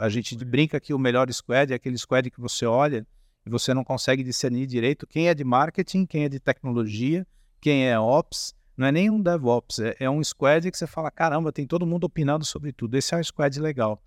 [0.00, 3.04] A gente brinca que o melhor squad é aquele squad que você olha
[3.44, 7.26] e você não consegue discernir direito quem é de marketing, quem é de tecnologia,
[7.60, 8.54] quem é ops.
[8.76, 11.84] Não é nem um DevOps, é, é um squad que você fala: caramba, tem todo
[11.84, 12.96] mundo opinando sobre tudo.
[12.96, 14.00] Esse é um squad legal.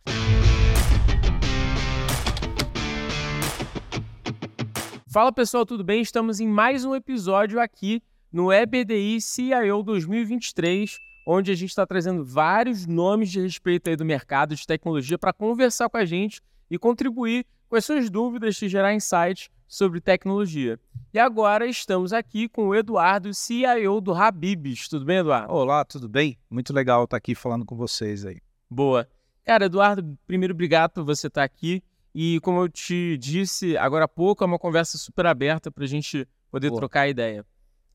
[5.12, 6.02] Fala pessoal, tudo bem?
[6.02, 8.02] Estamos em mais um episódio aqui
[8.32, 14.06] no EBDI CIO 2023, onde a gente está trazendo vários nomes de respeito aí do
[14.06, 18.68] mercado de tecnologia para conversar com a gente e contribuir com as suas dúvidas e
[18.68, 20.80] gerar insights sobre tecnologia.
[21.14, 24.90] E agora estamos aqui com o Eduardo, CIO do Habibs.
[24.90, 25.54] Tudo bem, Eduardo?
[25.54, 26.38] Olá, tudo bem?
[26.50, 28.42] Muito legal estar aqui falando com vocês aí.
[28.70, 29.08] Boa.
[29.46, 31.82] Cara, Eduardo, primeiro obrigado por você estar aqui.
[32.14, 35.88] E como eu te disse agora há pouco, é uma conversa super aberta para a
[35.88, 36.82] gente poder Boa.
[36.82, 37.46] trocar ideia.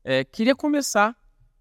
[0.03, 1.15] É, queria começar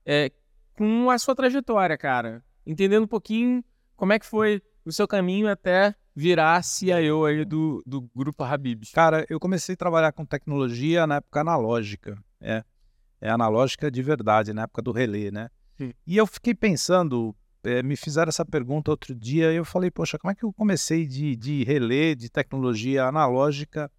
[0.05, 0.33] é,
[0.77, 2.45] com a sua trajetória, cara.
[2.67, 3.65] Entendendo um pouquinho
[3.97, 8.91] como é que foi o seu caminho até virar CIO aí do, do grupo Habibs.
[8.93, 12.19] Cara, eu comecei a trabalhar com tecnologia na época analógica.
[12.41, 12.65] É,
[13.21, 15.49] é analógica de verdade, na época do relé, né?
[15.77, 15.93] Sim.
[16.07, 20.19] E eu fiquei pensando, é, me fizeram essa pergunta outro dia e eu falei, poxa,
[20.19, 23.91] como é que eu comecei de, de relé, de tecnologia analógica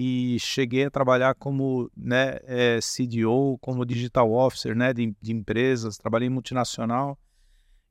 [0.00, 5.98] e cheguei a trabalhar como né, é, CDO, como digital officer né, de, de, empresas,
[5.98, 7.18] trabalhei em multinacional.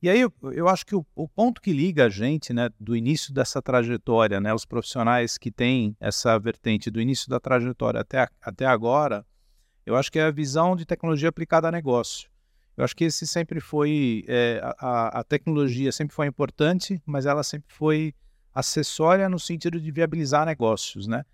[0.02, 2.96] E aí eu, eu acho que o, o, ponto que liga a gente né, do
[2.96, 8.26] início dessa trajetória, né, os profissionais que têm essa vertente do início da trajetória até,
[8.42, 9.26] até agora,
[9.86, 12.30] eu acho que é a visão de tecnologia aplicada a negócio.
[12.78, 17.44] Eu acho que esse sempre foi é, a, a, tecnologia sempre foi importante, mas ela
[17.44, 18.16] sempre foi
[18.56, 21.26] acessória no sentido de viabilizar negócios, né?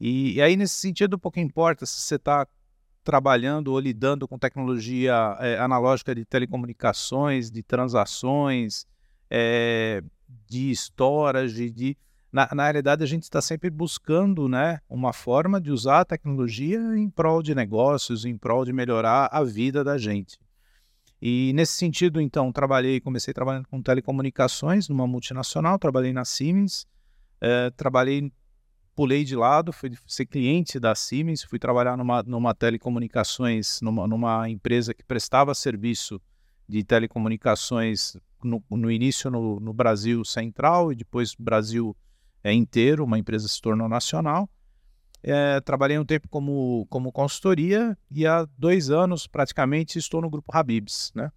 [0.00, 2.46] E, e aí nesse sentido pouco importa se você está
[3.02, 8.86] trabalhando ou lidando com tecnologia é, analógica de telecomunicações, de transações,
[9.30, 10.02] é,
[10.48, 11.96] de storage, de
[12.34, 16.80] na, na realidade a gente está sempre buscando, né, uma forma de usar a tecnologia
[16.96, 20.36] em prol de negócios, em prol de melhorar a vida da gente.
[21.22, 26.88] E nesse sentido, então, trabalhei, comecei trabalhando com telecomunicações numa multinacional, trabalhei na Siemens,
[27.40, 28.32] é, trabalhei,
[28.94, 34.48] pulei de lado, fui ser cliente da Siemens, fui trabalhar numa, numa telecomunicações, numa, numa
[34.48, 36.20] empresa que prestava serviço
[36.68, 41.96] de telecomunicações no, no início no, no, Brasil Central e depois Brasil
[42.42, 44.48] é, inteiro, uma empresa se tornou nacional.
[45.22, 50.54] É, trabalhei um tempo como, como consultoria e há dois anos praticamente estou no grupo
[50.54, 51.10] Habibs.
[51.14, 51.32] Né?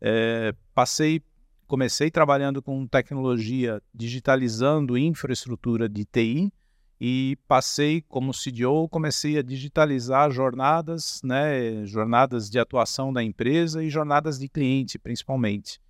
[0.00, 1.20] É, passei,
[1.66, 6.52] comecei trabalhando com tecnologia, digitalizando infraestrutura de TI
[7.00, 13.90] e passei como CDO, comecei a digitalizar jornadas, né, jornadas de atuação da empresa e
[13.90, 15.80] jornadas de cliente, principalmente.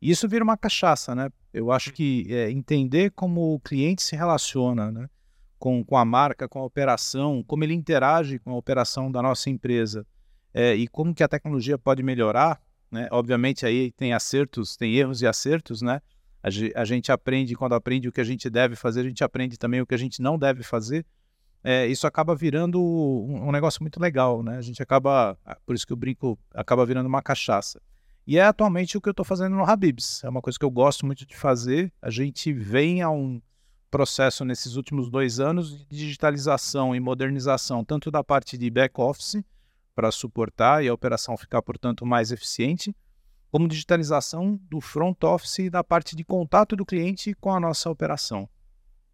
[0.00, 1.30] Isso vira uma cachaça, né?
[1.52, 5.08] Eu acho que é, entender como o cliente se relaciona, né?
[5.58, 9.50] com, com a marca, com a operação, como ele interage com a operação da nossa
[9.50, 10.06] empresa
[10.52, 12.60] é, e como que a tecnologia pode melhorar,
[12.90, 13.08] né?
[13.10, 16.00] Obviamente aí tem acertos, tem erros e acertos, né?
[16.76, 19.80] A, gente aprende, quando aprende o que a gente deve fazer, a gente aprende também
[19.80, 21.04] o que a gente não deve fazer.
[21.64, 24.56] É, isso acaba virando um, negócio muito legal, né?
[24.56, 25.36] A gente acaba,
[25.66, 27.80] por isso que eu brinco, acaba virando uma cachaça.
[28.24, 30.22] E é atualmente o que eu estou fazendo no Habibs.
[30.22, 31.92] É uma coisa que eu gosto muito de fazer.
[32.00, 33.40] A gente vem a um,
[33.90, 39.42] processo nesses últimos dois anos de digitalização e modernização, tanto da parte de back-office,
[39.94, 42.94] para suportar e a operação ficar, portanto, mais eficiente,
[43.56, 47.88] como digitalização do front office e da parte de contato do cliente com a nossa
[47.88, 48.46] operação.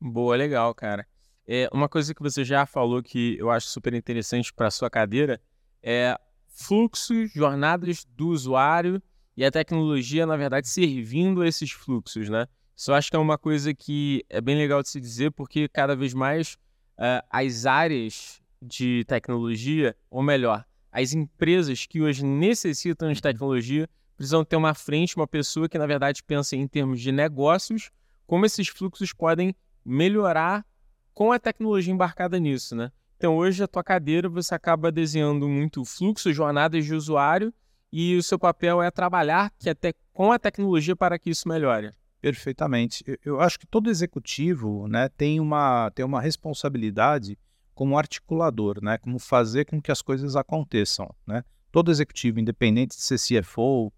[0.00, 1.06] Boa, legal, cara.
[1.46, 4.90] É, uma coisa que você já falou que eu acho super interessante para a sua
[4.90, 5.40] cadeira
[5.80, 9.00] é fluxos, jornadas do usuário
[9.36, 12.48] e a tecnologia, na verdade, servindo esses fluxos, né?
[12.74, 15.68] Isso eu acho que é uma coisa que é bem legal de se dizer, porque
[15.68, 16.54] cada vez mais
[16.98, 23.88] uh, as áreas de tecnologia, ou melhor, as empresas que hoje necessitam de tecnologia,
[24.22, 27.90] precisam ter uma frente, uma pessoa que, na verdade, pensa em termos de negócios,
[28.24, 29.52] como esses fluxos podem
[29.84, 30.64] melhorar
[31.12, 32.92] com a tecnologia embarcada nisso, né?
[33.16, 37.52] Então, hoje, a tua cadeira, você acaba desenhando muito fluxo, jornadas de usuário,
[37.92, 41.92] e o seu papel é trabalhar que até com a tecnologia para que isso melhore.
[42.20, 43.02] Perfeitamente.
[43.04, 47.36] Eu, eu acho que todo executivo né, tem, uma, tem uma responsabilidade
[47.74, 51.12] como articulador, né, como fazer com que as coisas aconteçam.
[51.26, 51.42] Né?
[51.72, 53.92] Todo executivo, independente de ser CFO,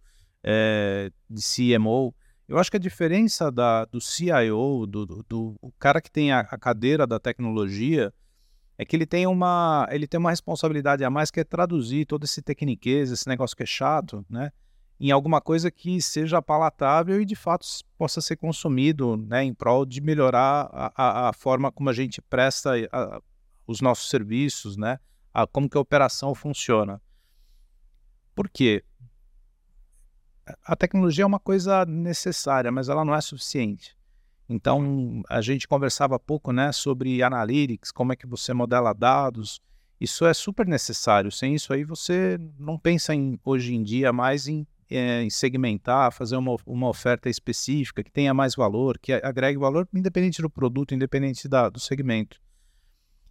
[0.45, 2.15] é, de CMO,
[2.47, 6.31] eu acho que a diferença da, do CIO, do, do, do o cara que tem
[6.31, 8.13] a, a, cadeira da tecnologia,
[8.77, 12.25] é que ele tem uma ele tem uma responsabilidade a mais que é traduzir todo
[12.25, 14.53] esse tecniquez, esse negócio que é chato, né?
[14.99, 17.67] em alguma coisa que seja palatável e de fato
[17.99, 22.23] possa ser consumido né, em prol de melhorar a, a, a forma como a gente
[22.23, 23.21] presta a,
[23.67, 24.99] os nossos serviços, né,
[25.33, 27.01] a, como que a operação funciona.
[28.35, 28.85] Por quê?
[30.65, 33.97] A tecnologia é uma coisa necessária, mas ela não é suficiente.
[34.49, 39.61] Então, a gente conversava pouco né, sobre analytics, como é que você modela dados.
[39.99, 41.33] Isso é super necessário.
[41.33, 46.13] Sem isso aí, você não pensa em, hoje em dia mais em é, em segmentar,
[46.13, 50.95] fazer uma, uma oferta específica que tenha mais valor, que agregue valor, independente do produto,
[50.95, 52.41] independente da, do segmento.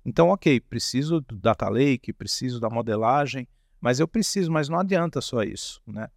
[0.05, 3.47] Então, ok, preciso do data lake, preciso da modelagem,
[3.79, 6.09] mas eu preciso, mas não adianta só isso, né?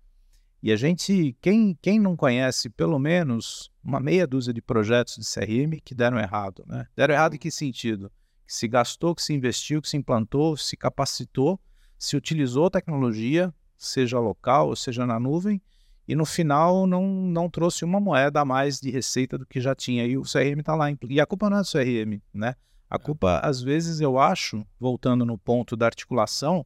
[0.62, 5.25] E a gente, quem, quem não conhece pelo menos uma meia dúzia de projetos de
[5.25, 6.87] CRM que deram errado, né?
[6.97, 8.11] Deram errado em que sentido?
[8.47, 11.61] Que se gastou, que se investiu, que se implantou, se capacitou,
[11.99, 15.61] se utilizou tecnologia, seja local ou seja na nuvem,
[16.08, 19.75] e no final não, não trouxe uma moeda a mais de receita do que já
[19.75, 20.06] tinha.
[20.06, 20.87] E o CRM está lá.
[21.09, 22.55] E a culpa não é do CRM, né?
[22.88, 26.64] A culpa, às vezes, eu acho, voltando no ponto da articulação,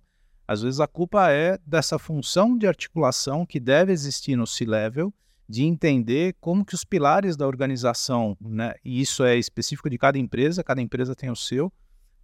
[0.50, 5.14] às vezes a culpa é dessa função de articulação que deve existir no C-Level,
[5.48, 10.18] de entender como que os pilares da organização, né, e isso é específico de cada
[10.18, 11.72] empresa, cada empresa tem o seu,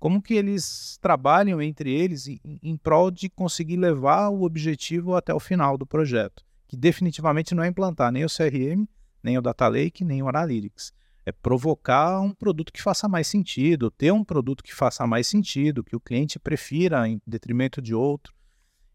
[0.00, 5.32] como que eles trabalham entre eles em, em prol de conseguir levar o objetivo até
[5.32, 8.88] o final do projeto, que definitivamente não é implantar nem o CRM,
[9.22, 10.92] nem o Data Lake, nem o Analytics.
[11.26, 15.82] É provocar um produto que faça mais sentido, ter um produto que faça mais sentido,
[15.82, 18.32] que o cliente prefira em detrimento de outro.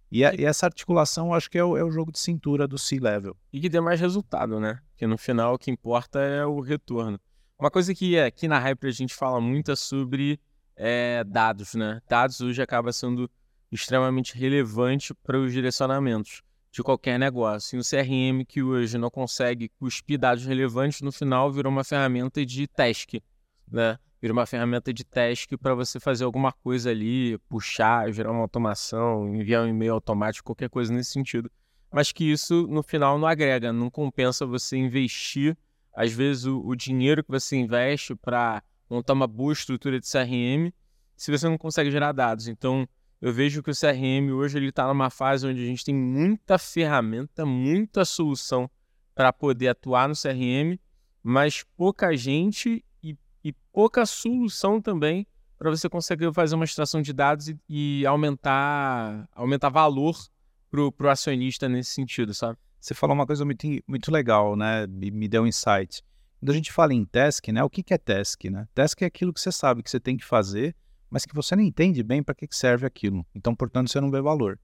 [0.09, 2.77] E, a, e essa articulação, acho que é o, é o, jogo de cintura do
[2.77, 3.35] C-Level.
[3.51, 4.79] E que dê mais resultado, né?
[4.91, 7.19] Porque no final o que importa é o retorno.
[7.59, 10.39] Uma coisa que aqui na Hyper a gente fala muito é sobre
[10.75, 12.01] é, dados, né?
[12.09, 13.29] Dados hoje acaba sendo
[13.71, 17.77] extremamente relevante para os direcionamentos de qualquer negócio.
[17.77, 22.45] E o CRM que hoje não consegue cuspir dados relevantes, no final virou uma ferramenta
[22.45, 23.15] de task,
[23.69, 23.99] né?
[24.21, 29.35] Vira uma ferramenta de task para você fazer alguma coisa ali, puxar, gerar uma automação,
[29.35, 31.51] enviar um e-mail automático, qualquer coisa nesse sentido.
[31.91, 35.57] Mas que isso, no final, não agrega, não compensa você investir,
[35.91, 40.71] às vezes, o, o dinheiro que você investe para montar uma boa estrutura de CRM
[41.17, 42.47] se você não consegue gerar dados.
[42.47, 42.87] Então,
[43.21, 46.57] eu vejo que o CRM hoje ele está numa fase onde a gente tem muita
[46.57, 48.69] ferramenta, muita solução
[49.13, 50.79] para poder atuar no CRM,
[51.21, 57.13] mas pouca gente e, e pouca solução também para você conseguir fazer uma extração de
[57.13, 60.17] dados e, e aumentar, aumentar valor
[60.71, 62.57] para o acionista nesse sentido, sabe?
[62.79, 64.87] Você falou uma coisa muito, muito legal, né?
[64.87, 66.01] Me, me deu um insight.
[66.39, 68.45] Quando a gente fala em task, né, o que, que é task?
[68.45, 68.67] Né?
[68.73, 70.75] Task é aquilo que você sabe que você tem que fazer,
[71.11, 73.25] mas que você não entende bem para que, serve aquilo.
[73.35, 74.57] Então, portanto, você não vê valor.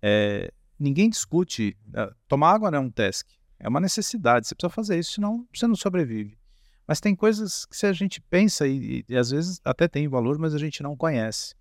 [0.00, 1.76] É, ninguém discute.
[1.88, 3.28] Uh, tomar água não é um task,
[3.60, 4.48] é uma necessidade.
[4.48, 6.38] Você precisa fazer isso, senão você não sobrevive.
[6.86, 10.38] Mas tem coisas que se a gente pensa e, e às vezes até tem valor,
[10.38, 11.54] mas a gente não conhece.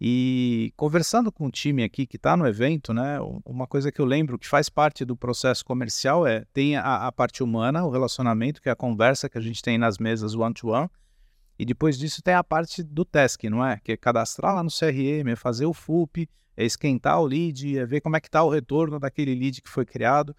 [0.00, 4.04] E conversando com o time aqui que está no evento, né, uma coisa que eu
[4.04, 8.60] lembro que faz parte do processo comercial é tem a, a, parte humana, o relacionamento,
[8.60, 10.90] que é a conversa que a gente tem nas mesas one-to-one, -one,
[11.58, 13.80] e depois disso tem a parte do task, não é?
[13.82, 17.86] Que é cadastrar lá no CRM, é fazer o FUP, é esquentar o lead, é
[17.86, 20.34] ver como é que está o retorno daquele lead que foi criado.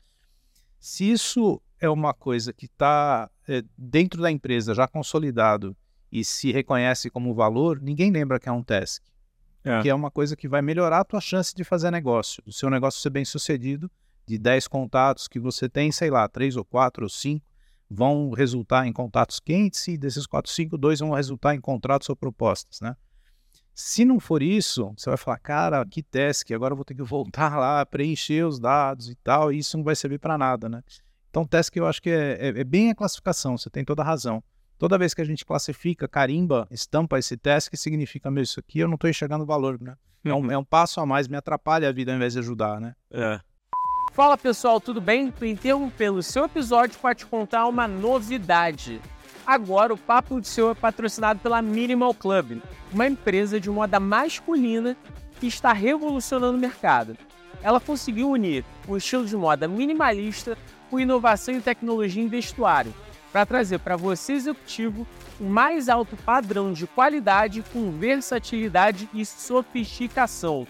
[0.80, 5.76] Se isso é uma coisa que está é, dentro da empresa já consolidado
[6.12, 9.04] e se reconhece como valor, ninguém lembra que é um task
[9.68, 9.82] é.
[9.82, 12.70] que é uma coisa que vai melhorar a tua chance de fazer negócio, do seu
[12.70, 13.92] negócio ser bem sucedido,
[14.26, 17.46] de 10 contatos que você tem, sei lá, 3 ou 4 ou 5
[17.90, 22.16] vão resultar em contatos quentes e desses 4, 5, 2 vão resultar em contratos ou
[22.16, 22.96] propostas, né?
[23.74, 27.04] Se não for isso, você vai falar, cara, que task, agora eu vou ter que
[27.04, 30.82] voltar lá, preencher os dados e tal, e isso não vai servir para nada, né?
[31.30, 34.06] Então, task eu acho que é, é, é bem a classificação, você tem toda a
[34.06, 34.44] razão.
[34.80, 38.80] Toda vez que a gente classifica, carimba, estampa esse teste, que significa, meu, isso aqui
[38.80, 39.96] eu não estou enxergando valor, né?
[40.24, 42.82] É um, é um, passo a mais, me atrapalha a vida ao invés de ajudar,
[42.82, 42.96] né?
[43.12, 43.40] É.
[44.18, 45.30] Fala pessoal, tudo bem?
[45.30, 49.00] Tô interrompendo o seu episódio para te contar uma novidade.
[49.46, 52.60] Agora o Papo de Seu é patrocinado pela Minimal Club,
[52.92, 54.98] uma empresa de moda masculina
[55.40, 57.16] que está revolucionando o mercado.
[57.62, 60.58] Ela conseguiu unir o estilo de moda minimalista
[60.90, 62.92] com inovação e tecnologia em vestuário
[63.32, 65.06] para trazer para você executivo
[65.40, 70.66] o mais alto padrão de qualidade com versatilidade e sofisticação.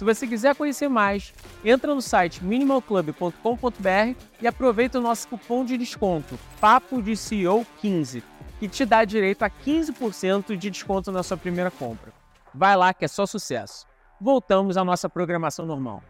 [0.00, 5.76] Se você quiser conhecer mais, entra no site minimalclub.com.br e aproveita o nosso cupom de
[5.76, 8.24] desconto Papo de CEO 15,
[8.58, 12.14] que te dá direito a 15% de desconto na sua primeira compra.
[12.54, 13.86] Vai lá que é só sucesso.
[14.18, 16.02] Voltamos à nossa programação normal.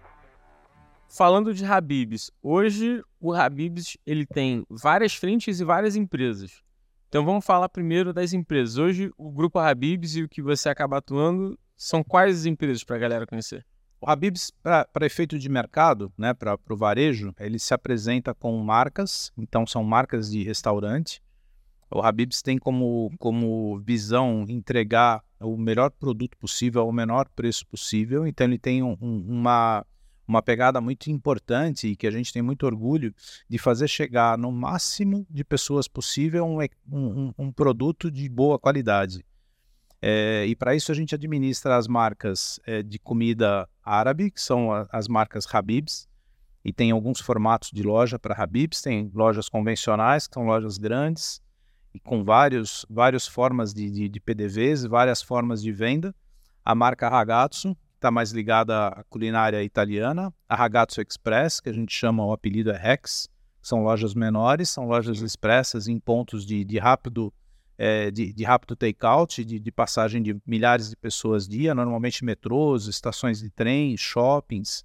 [1.08, 6.62] falando de Habibs, hoje o Habibs ele tem várias frentes e várias empresas.
[7.08, 8.78] Então vamos falar primeiro das empresas.
[8.78, 12.94] Hoje o grupo Habibs e o que você acaba atuando são quais as empresas para
[12.94, 13.66] a galera conhecer?
[14.02, 19.30] O Habibs, para efeito de mercado, né, para o varejo, ele se apresenta com marcas,
[19.36, 21.22] então são marcas de restaurante.
[21.90, 28.26] O Habibs tem como, como visão entregar o melhor produto possível ao menor preço possível,
[28.26, 29.84] então ele tem um, uma,
[30.26, 33.14] uma pegada muito importante e que a gente tem muito orgulho
[33.50, 36.58] de fazer chegar no máximo de pessoas possível um,
[36.90, 39.22] um, um produto de boa qualidade.
[40.02, 44.72] É, e para isso a gente administra as marcas é, de comida árabe, que são
[44.72, 46.08] a, as marcas Habibs,
[46.64, 51.40] e tem alguns formatos de loja para Habibs, tem lojas convencionais, que são lojas grandes,
[51.92, 56.14] e com vários, várias formas de, de, de PDVs, várias formas de venda.
[56.64, 60.32] A marca Ragazzo, está mais ligada à culinária italiana.
[60.48, 63.28] A Ragazzo Express, que a gente chama, o apelido é Rex,
[63.60, 67.32] são lojas menores, são lojas expressas em pontos de, de rápido
[67.82, 72.86] é, de, de, rápido take-out, de, de, passagem de milhares de pessoas dia, normalmente metrôs,
[72.86, 74.84] estações de trem, shoppings.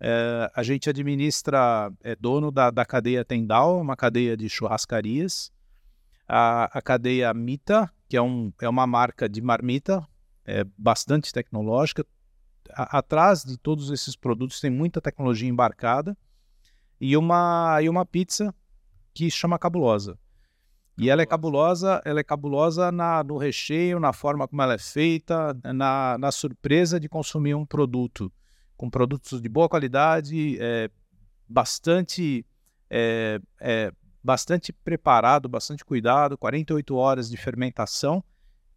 [0.00, 5.52] É, a gente administra, é dono da, da cadeia Tendal, uma cadeia de churrascarias.
[6.26, 10.04] A, a cadeia Mita, que é, um, é uma marca de marmita,
[10.44, 12.04] é bastante tecnológica.
[12.72, 16.18] A, atrás de todos esses produtos tem muita tecnologia embarcada.
[17.00, 18.52] E uma, e uma pizza
[19.14, 20.18] que chama Cabulosa.
[20.98, 24.78] E ela é cabulosa, ela é cabulosa na, no recheio, na forma como ela é
[24.78, 28.32] feita, na, na surpresa de consumir um produto
[28.76, 30.90] com produtos de boa qualidade, é,
[31.48, 32.44] bastante,
[32.90, 38.22] é, é, bastante preparado, bastante cuidado, 48 horas de fermentação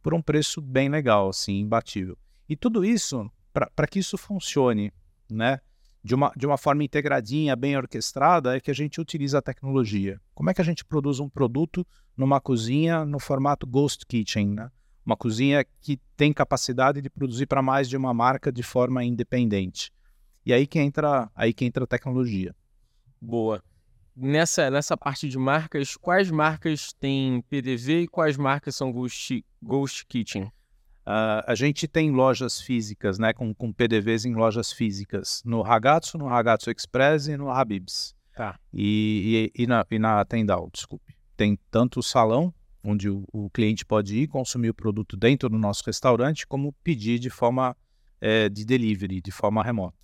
[0.01, 2.17] por um preço bem legal, assim, imbatível.
[2.47, 4.93] E tudo isso, para que isso funcione,
[5.29, 5.59] né?
[6.03, 10.19] De uma, de uma forma integradinha, bem orquestrada, é que a gente utiliza a tecnologia.
[10.33, 11.85] Como é que a gente produz um produto
[12.17, 14.71] numa cozinha no formato Ghost Kitchen, né?
[15.05, 19.91] Uma cozinha que tem capacidade de produzir para mais de uma marca de forma independente.
[20.45, 22.55] E aí que entra, aí que entra a tecnologia.
[23.19, 23.63] Boa.
[24.15, 30.05] Nessa, nessa parte de marcas, quais marcas têm PDV e quais marcas são Ghost, Ghost
[30.05, 30.51] Kitchen?
[31.05, 36.17] Uh, a gente tem lojas físicas, né, com, com PDVs em lojas físicas, no Ragazzo,
[36.17, 38.15] no Ragazzo Express e no Habibs.
[38.35, 38.59] Tá.
[38.73, 41.15] E, e, e, na, e na Tendal, desculpe.
[41.35, 42.53] Tem tanto o salão,
[42.83, 47.19] onde o, o, cliente pode ir consumir o produto dentro do nosso restaurante, como pedir
[47.19, 47.75] de forma
[48.19, 49.97] é, de delivery, de forma remota.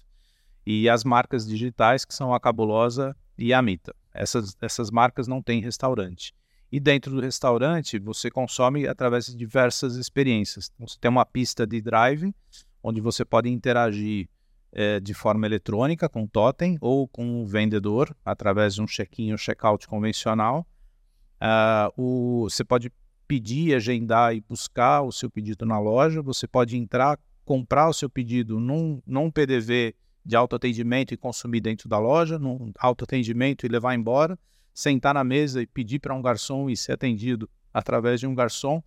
[0.66, 3.96] E as marcas digitais, que são a Cabulosa e a Mita.
[4.14, 6.34] Essas, essas marcas não têm restaurante.
[6.72, 10.70] E dentro do restaurante, você consome através de diversas experiências.
[10.76, 12.34] Então, você tem uma pista de drive,
[12.84, 14.28] onde você pode interagir
[14.74, 19.32] é, de forma eletrônica com o totem ou com o vendedor, através de um check-in
[19.32, 20.68] ou check-out convencional.
[21.42, 22.92] Uh, o, você pode
[23.28, 26.22] pedir, agendar e buscar o seu pedido na loja.
[26.22, 29.96] Você pode entrar, comprar o seu pedido num, num PDV
[30.26, 34.38] de autoatendimento e consumir dentro da loja, num autoatendimento e levar embora
[34.78, 38.84] sentar na mesa e pedir para um garçom e ser atendido através de um garçom.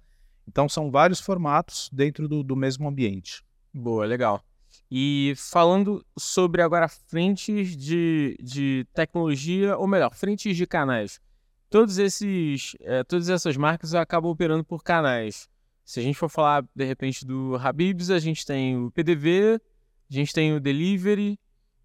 [0.47, 3.43] Então, são vários formatos dentro do, do mesmo ambiente.
[3.75, 4.41] Boa, legal.
[4.89, 11.21] E falando sobre agora frentes de, de tecnologia, ou melhor, frentes de canais.
[11.69, 15.49] Todos esses, é, todas essas marcas acabam operando por canais.
[15.85, 19.61] Se a gente for falar, de repente, do Habibs, a gente tem o PDV,
[20.09, 21.37] a gente tem o Delivery,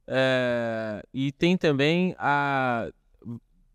[0.05, 2.91] é, e tem também a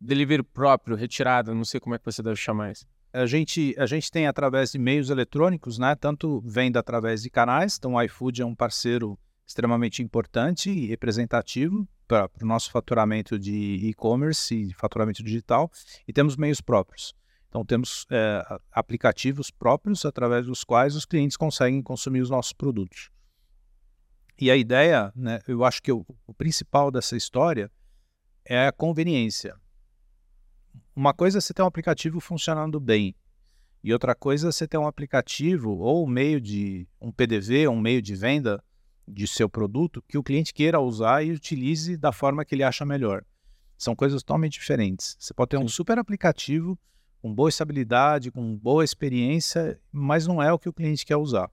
[0.01, 2.87] delivery próprio, retirada, não sei como é que você deve chamar isso.
[3.13, 5.95] A gente, a gente tem através de meios eletrônicos, né?
[5.97, 11.87] Tanto venda através de canais, então o iFood é um parceiro extremamente importante e representativo
[12.07, 15.71] para o nosso faturamento de e-commerce e faturamento digital,
[16.07, 17.15] e temos meios próprios.
[17.49, 23.11] Então temos é, aplicativos próprios através dos quais os clientes conseguem consumir os nossos produtos.
[24.41, 27.71] E a ideia, né, eu acho que o, o principal dessa história
[28.45, 29.57] é a conveniência
[31.01, 33.17] uma coisa é você ter um aplicativo funcionando bem,
[33.83, 37.81] e outra coisa é você ter um aplicativo ou um meio de um PDV, um
[37.81, 38.63] meio de venda
[39.09, 42.85] de seu produto que o cliente queira usar e utilize da forma que ele acha
[42.85, 43.25] melhor.
[43.79, 45.17] São coisas totalmente diferentes.
[45.19, 46.79] Você pode ter um super aplicativo
[47.23, 51.51] com boa estabilidade, com boa experiência, mas não é o que o cliente quer usar.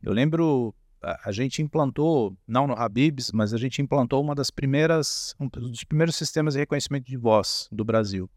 [0.00, 5.34] Eu lembro a, gente implantou, não no Habibs, mas a gente implantou uma das primeiras,
[5.38, 8.28] um dos primeiros sistemas de reconhecimento de voz do Brasil,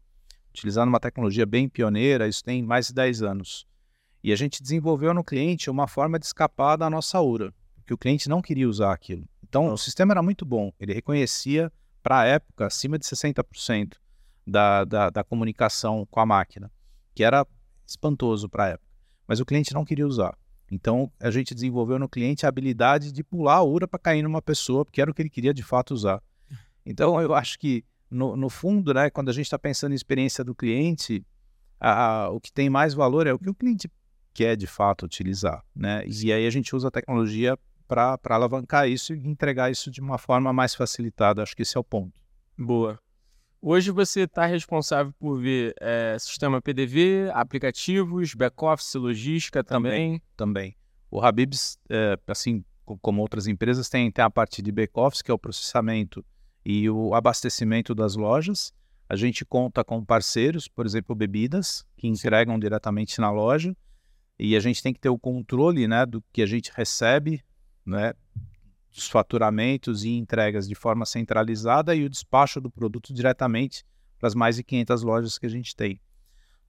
[0.50, 3.66] utilizando uma tecnologia bem pioneira, isso tem mais de 10 anos.
[4.22, 7.98] E a gente desenvolveu no cliente uma forma de escapar da nossa URA, porque o
[7.98, 9.28] cliente não queria usar aquilo.
[9.42, 10.72] Então, o sistema era muito bom.
[10.78, 11.70] Ele reconhecia,
[12.02, 13.94] para a época, acima de 60%
[14.46, 16.70] da, da, da comunicação com a máquina,
[17.14, 17.46] que era
[17.86, 18.88] espantoso para a época.
[19.26, 20.36] Mas o cliente não queria usar.
[20.72, 24.40] Então, a gente desenvolveu no cliente a habilidade de pular a URA para cair numa
[24.40, 26.22] pessoa, porque era o que ele queria de fato usar.
[26.86, 30.42] Então, eu acho que, no, no fundo, né, quando a gente está pensando em experiência
[30.42, 31.22] do cliente,
[31.78, 33.86] a, a, o que tem mais valor é o que o cliente
[34.32, 35.62] quer de fato utilizar.
[35.76, 36.04] Né?
[36.06, 40.16] E aí a gente usa a tecnologia para alavancar isso e entregar isso de uma
[40.16, 41.42] forma mais facilitada.
[41.42, 42.18] Acho que esse é o ponto.
[42.56, 42.98] Boa.
[43.64, 50.18] Hoje você está responsável por ver é, sistema PDV, aplicativos, back-office, logística também.
[50.18, 50.22] também.
[50.36, 50.76] Também.
[51.08, 52.64] O Habibs, é, assim
[53.00, 56.24] como outras empresas, tem, tem a parte de back-office, que é o processamento
[56.66, 58.72] e o abastecimento das lojas.
[59.08, 63.76] A gente conta com parceiros, por exemplo, bebidas, que entregam diretamente na loja.
[64.40, 67.40] E a gente tem que ter o controle né, do que a gente recebe,
[67.86, 68.12] né,
[68.92, 73.84] dos faturamentos e entregas de forma centralizada e o despacho do produto diretamente
[74.18, 76.00] para as mais de 500 lojas que a gente tem.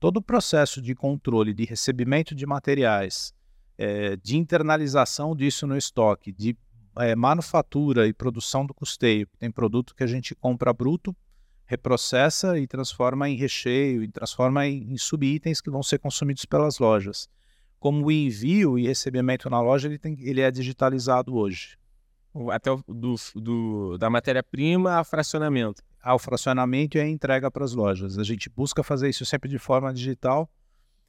[0.00, 3.32] Todo o processo de controle de recebimento de materiais,
[3.78, 6.56] é, de internalização disso no estoque, de
[6.98, 9.28] é, manufatura e produção do custeio.
[9.38, 11.14] Tem produto que a gente compra bruto,
[11.64, 16.78] reprocessa e transforma em recheio e transforma em, em subitens que vão ser consumidos pelas
[16.78, 17.28] lojas.
[17.78, 21.76] Como o envio e recebimento na loja ele, tem, ele é digitalizado hoje.
[22.50, 25.82] Até o, do, do, da matéria-prima a fracionamento.
[26.02, 28.18] Ao fracionamento e a entrega para as lojas.
[28.18, 30.50] A gente busca fazer isso sempre de forma digital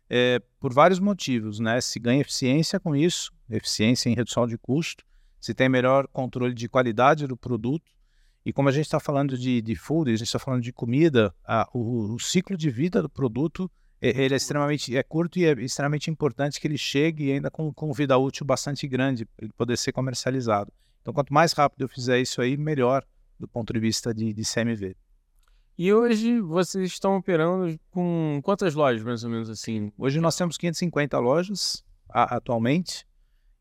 [0.10, 1.60] é, por vários motivos.
[1.60, 1.82] Né?
[1.82, 5.03] Se ganha eficiência com isso, eficiência em redução de custo,
[5.39, 7.91] se tem melhor controle de qualidade do produto.
[8.46, 11.34] E como a gente está falando de, de food, a gente está falando de comida,
[11.44, 15.53] a, o, o, ciclo de vida do produto ele é extremamente é curto e é
[15.53, 19.77] extremamente importante que ele chegue ainda com, com vida útil bastante grande para ele poder
[19.77, 20.72] ser comercializado.
[21.05, 23.05] Então, quanto mais rápido eu fizer isso aí, melhor
[23.39, 24.97] do ponto de vista de, de CMV.
[25.77, 29.91] E hoje vocês estão operando com quantas lojas, mais ou menos assim?
[30.00, 33.05] Hoje nós temos 550 lojas a, atualmente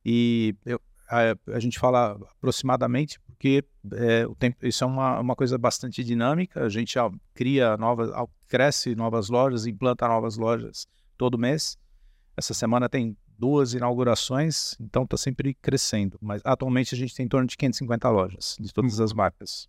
[0.02, 5.37] e eu, a, a, gente fala aproximadamente porque é, o tempo, isso é uma, uma
[5.37, 6.64] coisa bastante dinâmica.
[6.64, 6.94] A gente
[7.35, 8.11] cria novas,
[8.48, 10.87] cresce novas lojas, implanta novas lojas
[11.18, 11.76] todo mês.
[12.38, 16.18] Essa semana tem duas inaugurações, então está sempre crescendo.
[16.20, 19.68] Mas atualmente a gente tem em torno de 550 lojas de todas as marcas.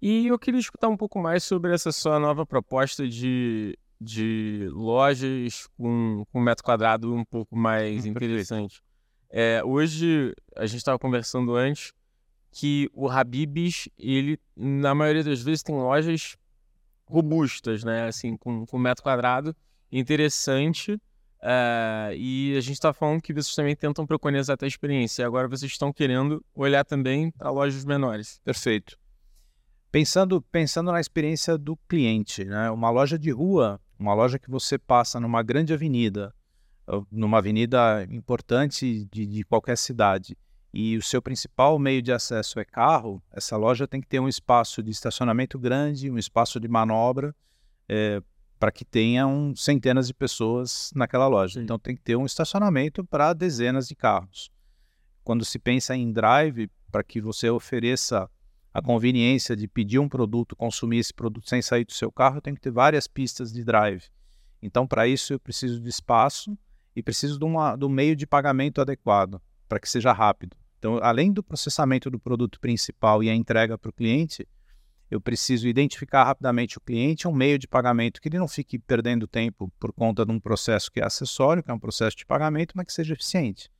[0.00, 5.66] E eu queria escutar um pouco mais sobre essa sua nova proposta de, de lojas
[5.76, 8.82] com, com um metro quadrado um pouco mais hum, interessante.
[9.30, 11.92] É, hoje, a gente estava conversando antes
[12.52, 16.36] que o Habib's, ele, na maioria das vezes, tem lojas
[17.06, 18.06] robustas, né?
[18.06, 19.54] Assim, com, com metro quadrado
[19.90, 21.00] interessante.
[21.46, 25.22] Uh, e a gente está falando que vocês também tentam preconizar até a experiência.
[25.22, 28.40] E agora vocês estão querendo olhar também para lojas menores.
[28.44, 28.98] Perfeito.
[29.92, 32.68] Pensando, pensando na experiência do cliente, né?
[32.72, 36.34] uma loja de rua, uma loja que você passa numa grande avenida,
[37.12, 40.36] numa avenida importante de, de qualquer cidade,
[40.74, 44.28] e o seu principal meio de acesso é carro, essa loja tem que ter um
[44.28, 47.34] espaço de estacionamento grande, um espaço de manobra,
[47.88, 48.20] é,
[48.58, 51.54] para que tenham centenas de pessoas naquela loja.
[51.54, 51.64] Sim.
[51.64, 54.50] Então tem que ter um estacionamento para dezenas de carros.
[55.22, 58.30] Quando se pensa em drive, para que você ofereça
[58.72, 62.54] a conveniência de pedir um produto, consumir esse produto sem sair do seu carro, tem
[62.54, 64.04] que ter várias pistas de drive.
[64.62, 66.56] Então, para isso, eu preciso de espaço
[66.94, 70.56] e preciso de, uma, de um meio de pagamento adequado, para que seja rápido.
[70.78, 74.46] Então, além do processamento do produto principal e a entrega para o cliente,
[75.10, 79.26] eu preciso identificar rapidamente o cliente, um meio de pagamento que ele não fique perdendo
[79.26, 82.72] tempo por conta de um processo que é acessório, que é um processo de pagamento,
[82.74, 83.70] mas que seja eficiente.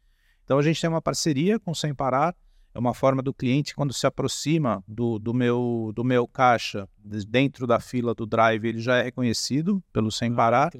[0.45, 2.35] Então, a gente tem uma parceria com o Sem Parar,
[2.73, 6.87] é uma forma do cliente, quando se aproxima do, do, meu, do meu caixa,
[7.27, 10.71] dentro da fila do drive, ele já é reconhecido pelo Sem ah, Parar.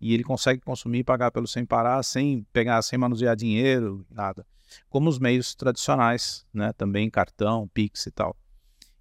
[0.00, 4.46] E ele consegue consumir e pagar pelo Sem Parar sem pegar, sem manusear dinheiro, nada.
[4.88, 6.72] Como os meios tradicionais, né?
[6.72, 8.34] Também cartão, Pix e tal.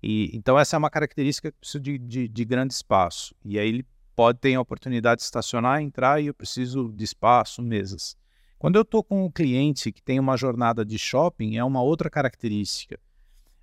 [0.04, 3.34] E, então, essa é uma característica que precisa de, de, de grande espaço.
[3.44, 7.62] E aí ele pode ter a oportunidade de estacionar, entrar e eu preciso de espaço,
[7.62, 8.18] mesas.
[8.60, 12.10] Quando eu estou com um cliente que tem uma jornada de shopping, é uma outra
[12.10, 13.00] característica.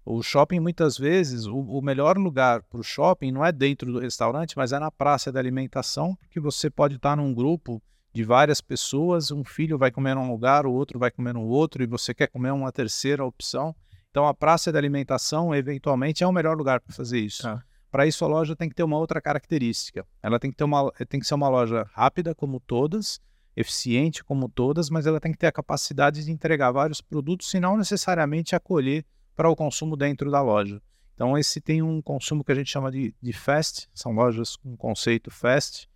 [0.05, 3.99] O shopping, muitas vezes, o, o melhor lugar para o shopping não é dentro do
[3.99, 8.61] restaurante, mas é na praça da alimentação, porque você pode estar num grupo de várias
[8.61, 12.13] pessoas, um filho vai comer num lugar, o outro vai comer no outro, e você
[12.13, 13.75] quer comer uma terceira opção.
[14.11, 17.47] Então, a praça da alimentação, eventualmente, é o melhor lugar para fazer isso.
[17.47, 17.63] Ah.
[17.93, 20.05] Para isso, a loja tem que ter uma outra característica.
[20.21, 23.21] Ela tem que, ter uma, tem que ser uma loja rápida, como todas,
[23.57, 27.61] eficiente como todas, mas ela tem que ter a capacidade de entregar vários produtos e
[27.61, 29.05] não necessariamente acolher
[29.37, 30.83] para o consumo dentro da loja.
[31.15, 34.77] Então, esse tem um consumo que a gente chama de, de fast, são lojas com
[34.77, 35.89] conceito fast,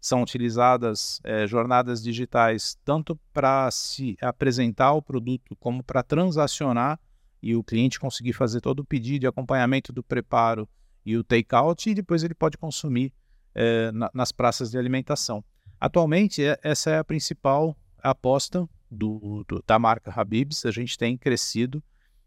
[0.00, 6.98] são utilizadas é, jornadas digitais tanto para se apresentar o produto como para transacionar
[7.42, 10.68] e o cliente conseguir fazer todo o pedido de acompanhamento do preparo
[11.04, 13.12] e o take-out, e depois ele pode consumir
[13.54, 15.42] é, na, nas praças de alimentação.
[15.78, 20.66] Atualmente, é, essa é a principal aposta do, do, da marca Habibs.
[20.66, 21.82] A gente tem crescido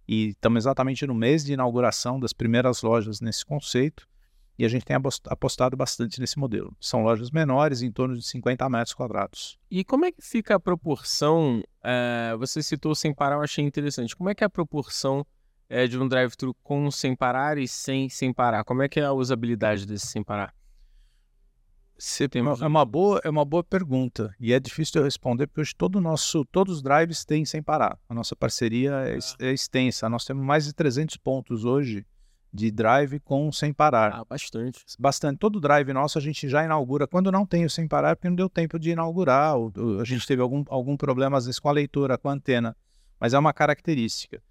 [0.08, 4.08] e estamos exatamente no mês de inauguração das primeiras lojas nesse conceito
[4.58, 6.76] e a gente tem apostado bastante nesse modelo.
[6.80, 9.58] São lojas menores, em torno de 50 metros quadrados.
[9.70, 11.64] E como é que fica a proporção?
[11.84, 14.16] É, você citou sem parar, eu achei interessante.
[14.16, 15.26] Como é que é a proporção
[15.70, 18.64] é, de um drive-thru com sem parar e sem sem parar?
[18.64, 20.54] Como é que é a usabilidade desse sem parar?
[21.98, 25.62] Você, é, uma boa, é uma boa pergunta e é difícil de eu responder porque
[25.62, 27.98] hoje todo nosso, todos os drives têm sem parar.
[28.10, 30.10] A nossa parceria é, é extensa.
[30.10, 32.06] Nós temos mais de 300 pontos hoje
[32.54, 34.14] de drive com sem parar.
[34.14, 34.86] Ah, bastante.
[35.00, 35.40] Bastante.
[35.40, 38.36] Todo drive nosso a gente já inaugura quando não tem o sem parar, porque não
[38.36, 39.58] deu tempo de inaugurar.
[39.58, 42.34] Ou, ou, a gente teve algum, algum problema, às vezes, com a leitura, com a
[42.34, 42.78] antena.
[43.20, 44.42] Mas é uma característica.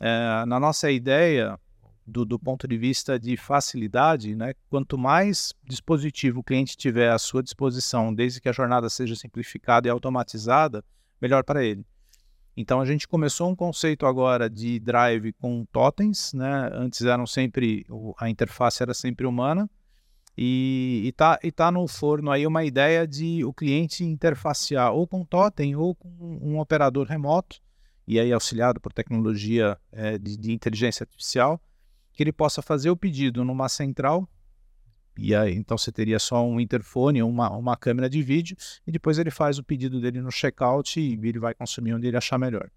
[0.00, 1.58] É, na nossa ideia,
[2.06, 7.18] do, do, ponto de vista de facilidade, né, quanto mais dispositivo o cliente tiver à
[7.18, 10.82] sua disposição, desde que a jornada seja simplificada e automatizada,
[11.20, 11.84] melhor para ele.
[12.56, 16.70] Então a gente começou um conceito agora de drive com totens, né?
[16.72, 17.84] Antes eram sempre
[18.18, 19.68] a interface era sempre humana
[20.36, 25.24] e está e tá no forno aí uma ideia de o cliente interfacear ou com
[25.24, 26.08] totem ou com
[26.42, 27.60] um operador remoto
[28.06, 31.60] e aí auxiliado por tecnologia é, de, de inteligência artificial
[32.12, 34.28] que ele possa fazer o pedido numa central
[35.16, 39.18] e aí, então você teria só um interfone, uma, uma câmera de vídeo, e depois
[39.18, 42.70] ele faz o pedido dele no checkout e ele vai consumir onde ele achar melhor.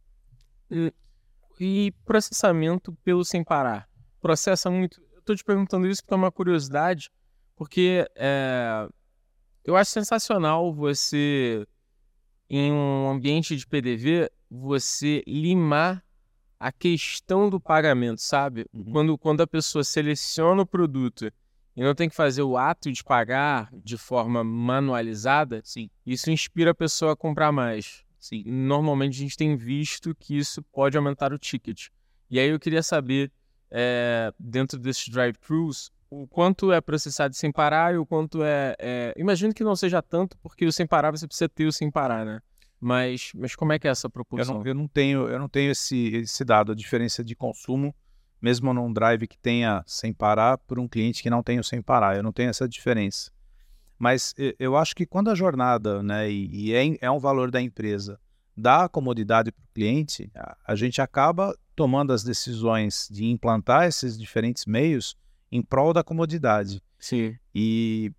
[1.60, 3.90] E, processamento pelo sem parar?
[4.22, 5.02] Processa muito.
[5.14, 7.10] Eu estou te perguntando isso porque é uma curiosidade,
[7.56, 8.88] porque é,
[9.64, 11.66] eu acho sensacional você,
[12.50, 16.04] em um ambiente de PDV, você limar
[16.60, 18.66] a questão do pagamento, sabe?
[18.74, 18.92] Uhum.
[18.92, 21.32] Quando, quando a pessoa seleciona o produto
[21.78, 25.92] e não tem que fazer o ato de pagar de forma manualizada, Sim.
[26.04, 28.04] isso inspira a pessoa a comprar mais.
[28.20, 28.44] Sim.
[28.48, 31.90] Normalmente a gente tem visto que isso pode aumentar o ticket.
[32.32, 33.32] E aí eu queria saber,
[33.70, 39.14] é, dentro desses drive-thrus, o quanto é processado sem parar e o quanto é, é,
[39.16, 42.26] Imagino que não seja tanto, porque o sem parar você precisa ter o sem parar,
[42.26, 42.42] né?
[42.80, 44.56] Mas, mas como é que é essa proporção?
[44.56, 47.94] Eu não, eu não tenho, eu não tenho esse, esse dado, a diferença de consumo
[48.48, 52.16] mesmo num drive que tenha sem parar, por um cliente que não tenha sem parar.
[52.16, 53.30] Eu não tenho essa diferença.
[54.00, 58.18] Mas eu acho que quando a jornada, né, e, é, é um valor da empresa,
[58.56, 64.18] dá comodidade para o cliente, a, a, gente acaba tomando as decisões de implantar esses
[64.18, 65.18] diferentes meios
[65.52, 66.82] em prol da comodidade.
[66.98, 67.36] Sim.
[67.54, 68.14] E,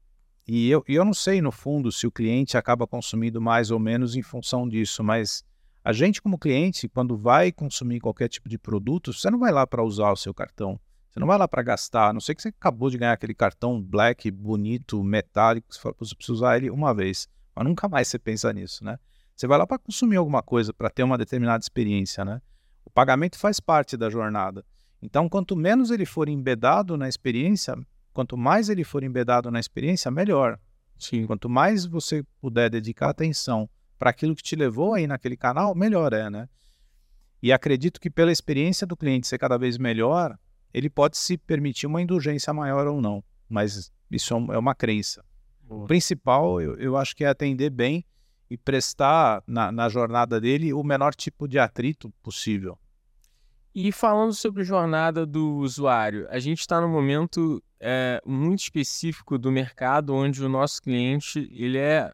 [0.47, 3.79] e eu, e eu não sei, no fundo, se o cliente acaba consumindo mais ou
[3.79, 5.43] menos em função disso, mas
[5.85, 9.67] a gente, como cliente, quando vai consumir qualquer tipo de produto, você não vai lá
[9.67, 10.79] para usar o seu cartão.
[11.09, 13.35] Você não vai lá para gastar, a não sei que você acabou de ganhar aquele
[13.35, 17.29] cartão black, bonito, metálico, você fala, você precisa usar ele uma vez.
[17.57, 18.99] Mas nunca mais você pensa nisso, né?
[19.35, 22.43] Você vai lá para consumir alguma coisa, para ter uma determinada experiência, né?
[22.85, 24.65] O pagamento faz parte da jornada.
[25.01, 27.75] Então, quanto menos ele for embedado na experiência,
[28.13, 30.59] quanto mais ele for embedado na experiência, melhor.
[30.99, 31.27] Sim.
[31.27, 36.13] Quanto mais você puder dedicar atenção para aquilo que te levou aí naquele canal, melhor
[36.13, 36.49] é, né?
[37.43, 40.37] E acredito que pela experiência do cliente ser cada vez melhor,
[40.73, 45.25] ele pode se permitir uma indulgência maior ou não, mas isso é uma crença.
[45.63, 45.85] Boa.
[45.85, 48.05] O principal, eu, eu acho que é atender bem
[48.51, 52.79] e prestar na, na jornada dele o menor tipo de atrito possível.
[53.75, 59.53] E falando sobre jornada do usuário, a gente está num momento é, muito específico do
[59.53, 62.11] mercado onde o nosso cliente ele é,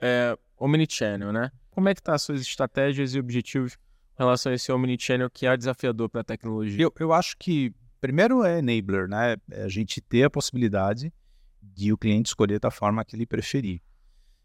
[0.00, 1.50] é omnichannel, né?
[1.70, 5.46] Como é que tá as suas estratégias e objetivos em relação a esse omnichannel que
[5.46, 6.82] é desafiador para a tecnologia?
[6.82, 9.36] Eu, eu acho que primeiro é enabler, né?
[9.50, 11.12] É a gente ter a possibilidade
[11.62, 13.80] de o cliente escolher da forma que ele preferir.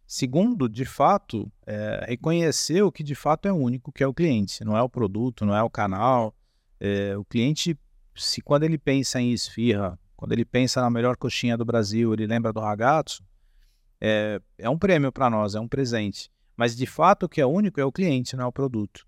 [0.05, 4.63] Segundo, de fato, é reconhecer o que de fato é único, que é o cliente,
[4.63, 6.35] não é o produto, não é o canal.
[6.79, 7.77] É, o cliente,
[8.15, 12.27] se quando ele pensa em esfirra, quando ele pensa na melhor coxinha do Brasil, ele
[12.27, 13.23] lembra do ragazzo,
[14.05, 16.29] é, é um prêmio para nós, é um presente.
[16.57, 19.07] Mas de fato o que é único é o cliente, não é o produto.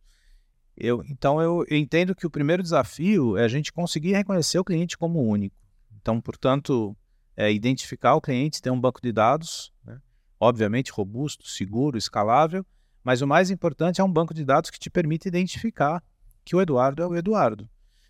[0.77, 4.63] Eu, então eu, eu entendo que o primeiro desafio é a gente conseguir reconhecer o
[4.63, 5.55] cliente como único.
[6.01, 6.95] Então, portanto,
[7.35, 9.99] é identificar o cliente, ter um banco de dados, né?
[10.39, 12.65] obviamente robusto, seguro, escalável,
[13.03, 16.01] mas o mais importante é um banco de dados que te permite identificar
[16.43, 17.69] que o Eduardo é o Eduardo.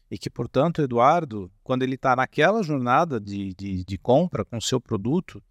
[0.09, 4.61] E que, portanto, Eduardo, quando ele está naquela jornada de, de, de, compra com o
[4.61, 5.41] seu produto,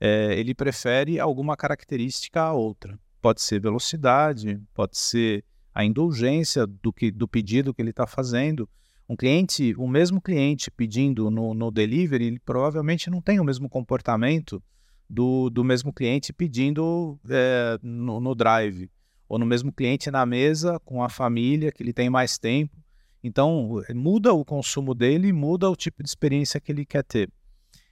[0.00, 2.98] é, ele prefere alguma característica a outra.
[3.20, 8.68] Pode ser velocidade, pode ser a indulgência do, que, do pedido que ele está fazendo.
[9.08, 13.68] Um cliente, o mesmo cliente pedindo no, no delivery, ele provavelmente não tem o mesmo
[13.68, 14.62] comportamento
[15.08, 18.90] do, do mesmo cliente pedindo é, no, no drive,
[19.28, 22.76] ou no mesmo cliente na mesa com a família, que ele tem mais tempo.
[23.22, 27.30] Então, muda o consumo dele, muda o tipo de experiência que ele quer ter.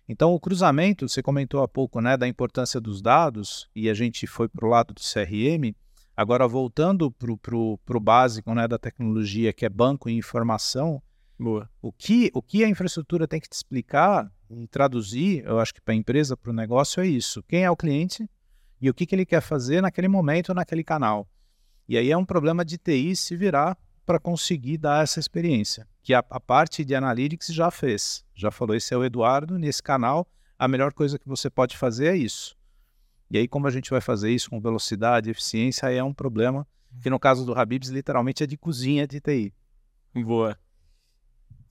[0.08, 4.26] Então, o cruzamento, você comentou há pouco né, da importância dos dados, e a gente
[4.26, 5.74] foi para o lado do CRM.
[6.16, 11.02] Agora, voltando para o básico né, da tecnologia, que é banco e informação,
[11.42, 11.68] Boa.
[11.80, 15.80] O, que, o que a infraestrutura tem que te explicar e traduzir, eu acho que
[15.80, 17.42] para a empresa, para o negócio, é isso.
[17.48, 18.30] Quem é o cliente
[18.80, 21.28] e o que, que ele quer fazer naquele momento, naquele canal.
[21.88, 26.12] E aí é um problema de TI se virar para conseguir dar essa experiência, que
[26.12, 28.24] a, a, parte de Analytics já fez.
[28.34, 30.26] Já falou, esse é o Eduardo, nesse canal,
[30.58, 32.56] a melhor coisa que você pode fazer é isso.
[33.30, 36.66] E aí, como a gente vai fazer isso com velocidade, eficiência, aí é um problema
[37.00, 39.54] que no caso do Habibs, literalmente é de cozinha de TI.
[40.14, 40.58] Boa.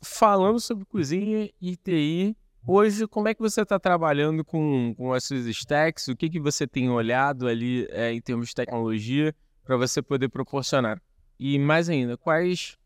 [0.02, 5.26] Falando sobre cozinha e TI, hoje como é que você está trabalhando com, com as
[5.26, 6.08] suas stacks?
[6.08, 10.30] O que, que você tem olhado ali é, em termos de tecnologia para você poder
[10.30, 11.00] proporcionar?
[11.39, 12.78] E mais ainda, quais,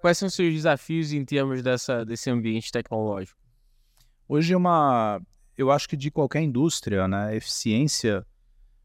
[0.00, 3.38] quais são os seus desafios em termos dessa, desse ambiente tecnológico?
[4.28, 5.20] Hoje é uma,
[5.56, 8.26] eu acho que de qualquer indústria, né, eficiência,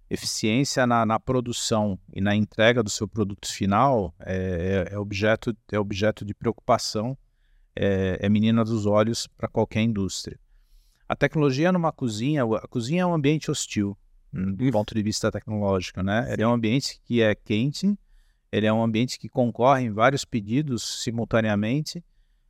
[0.09, 5.55] eficiência na, na produção e na entrega do seu produto final é, é, é objeto,
[5.71, 7.17] é objeto de preocupação,
[7.75, 10.39] é, é menina dos olhos para qualquer indústria.
[11.07, 13.95] A tecnologia numa cozinha, a cozinha é um ambiente hostil,
[14.33, 16.27] hum, do ponto de vista tecnológico, né?
[16.31, 17.95] Ele é um ambiente que é quente,
[18.55, 22.01] ele é um ambiente que concorre em vários pedidos simultaneamente.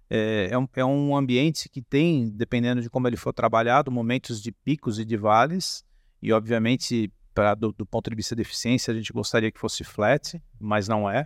[0.08, 4.40] É, é, um, é um ambiente que tem, dependendo de como ele for trabalhado, momentos
[4.40, 5.84] de picos e de vales.
[6.22, 9.84] E, obviamente, pra, do, do ponto de vista de eficiência, a gente gostaria que fosse
[9.84, 11.26] flat, mas não é.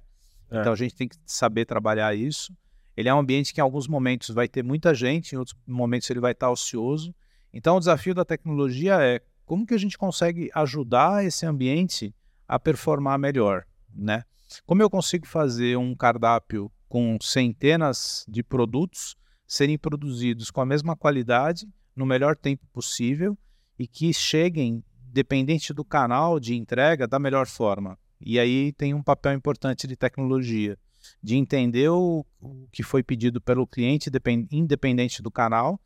[0.49, 0.61] é.
[0.61, 2.55] Então, a gente tem que saber trabalhar isso.
[2.95, 6.09] Ele é um ambiente que, em alguns momentos, vai ter muita gente, em outros momentos,
[6.09, 7.13] ele vai estar ocioso.
[7.51, 12.15] Então, o desafio da tecnologia é como que a gente consegue ajudar esse ambiente
[12.47, 14.23] a performar melhor, né?
[14.65, 19.15] Como eu consigo fazer um cardápio com centenas de produtos
[19.47, 23.37] serem produzidos com a mesma qualidade, no melhor tempo possível
[23.77, 27.97] e que cheguem, dependente do canal de entrega, da melhor forma?
[28.19, 30.77] E aí tem um papel importante de tecnologia,
[31.21, 34.09] de entender o, o que foi pedido pelo cliente,
[34.51, 35.79] independente do canal.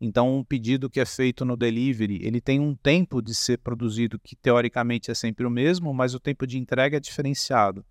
[0.00, 4.18] Então, um pedido que é feito no delivery, ele tem um tempo de ser produzido
[4.18, 7.84] que teoricamente é sempre o mesmo, mas o tempo de entrega é diferenciado.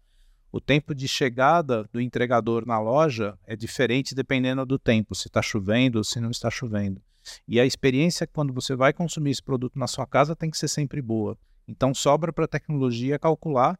[0.53, 5.41] O tempo de chegada do entregador na loja é diferente dependendo do tempo, se está
[5.41, 7.01] chovendo ou se não está chovendo.
[7.47, 10.67] E a experiência quando você vai consumir esse produto na sua casa tem que ser
[10.67, 11.35] sempre boa.
[11.67, 13.79] Então sobra para a tecnologia calcular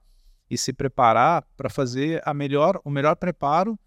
[0.50, 3.78] e se preparar para fazer a melhor, o melhor preparo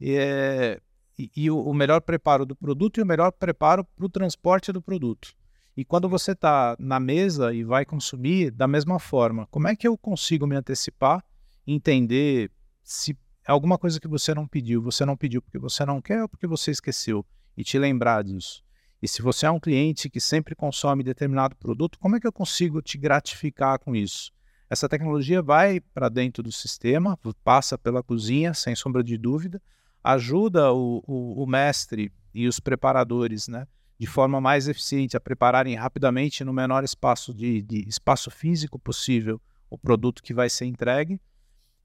[0.00, 0.80] é,
[1.18, 4.72] e, e o, o, melhor preparo do produto e o melhor preparo para o transporte
[4.72, 5.34] do produto.
[5.76, 9.86] E quando você está na mesa e vai consumir da mesma forma, como é que
[9.86, 11.22] eu consigo me antecipar
[11.72, 12.50] entender
[12.82, 16.22] se é alguma coisa que você não pediu, você não pediu porque você não quer
[16.22, 17.24] ou porque você esqueceu
[17.56, 18.62] e te lembrar disso.
[19.02, 22.32] E se você é um cliente que sempre consome determinado produto, como é que eu
[22.32, 24.30] consigo te gratificar com isso?
[24.68, 29.60] Essa tecnologia vai para dentro do sistema, passa pela cozinha, sem sombra de dúvida,
[30.04, 33.66] ajuda o, o, o mestre e os preparadores, né,
[33.98, 39.40] de forma mais eficiente a prepararem rapidamente no menor espaço de, de espaço físico possível
[39.68, 41.20] o produto que vai ser entregue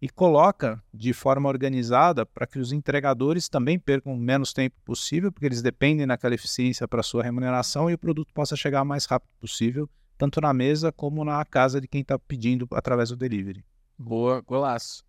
[0.06, 5.32] e coloca de forma organizada para que os entregadores também percam o menos tempo possível,
[5.32, 9.06] porque eles dependem daquela eficiência para sua remuneração e o produto possa chegar o mais
[9.06, 13.66] rápido possível, tanto na mesa como na casa de quem está pedindo através do delivery.
[13.98, 15.04] Boa, golaço.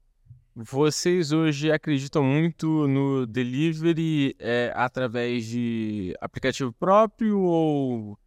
[0.54, 8.18] Vocês hoje acreditam muito no delivery é, através de aplicativo próprio ou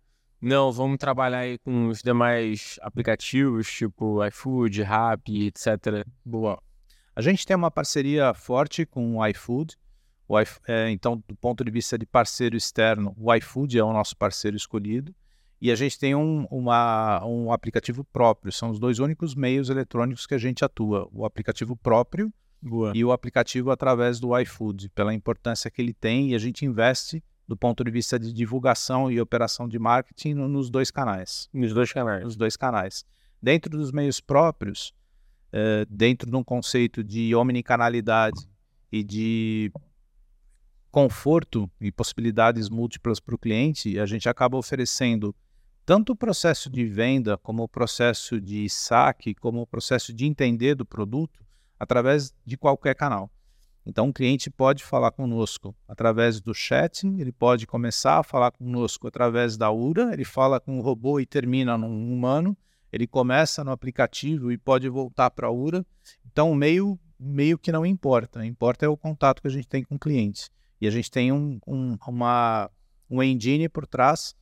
[0.41, 6.05] não, vamos trabalhar aí com os demais aplicativos, tipo iFood, Rappi, etc.
[6.23, 6.61] Boa.
[7.13, 9.77] A gente tem uma parceria forte com o iFood.
[10.29, 14.15] O é, então, do ponto de vista de parceiro externo, o iFood é o nosso
[14.15, 15.13] parceiro escolhido.
[15.61, 18.51] E a gente tem um, uma, um aplicativo próprio.
[18.51, 21.09] São os dois únicos meios eletrônicos que a gente atua.
[21.11, 22.93] O aplicativo próprio Boa.
[22.95, 26.29] e o aplicativo através do iFood, pela importância que ele tem.
[26.29, 30.69] E a gente investe do ponto de vista de divulgação e operação de marketing nos
[30.69, 31.49] dois canais.
[31.51, 32.23] Nos dois canais.
[32.23, 33.03] Nos dois canais.
[33.41, 34.93] Dentro dos meios próprios,
[35.51, 38.47] uh, dentro de um conceito de omnicanalidade
[38.91, 39.71] e de
[40.91, 45.35] conforto e possibilidades múltiplas para o cliente, a gente acaba oferecendo
[45.87, 50.75] tanto o processo de venda, como o processo de saque, como o processo de entender
[50.75, 51.43] do produto,
[51.79, 53.31] através de qualquer canal.
[53.85, 59.07] Então, o cliente pode falar conosco através do chat, ele pode começar a falar conosco
[59.07, 62.55] através da URA, ele fala com o robô e termina num humano,
[62.91, 65.85] ele começa no aplicativo e pode voltar para a URA.
[66.25, 69.95] Então, meio, meio que não importa, importa é o contato que a gente tem com
[69.95, 70.49] o cliente.
[70.81, 72.69] E a gente tem um, um, uma,
[73.09, 74.35] um engine por trás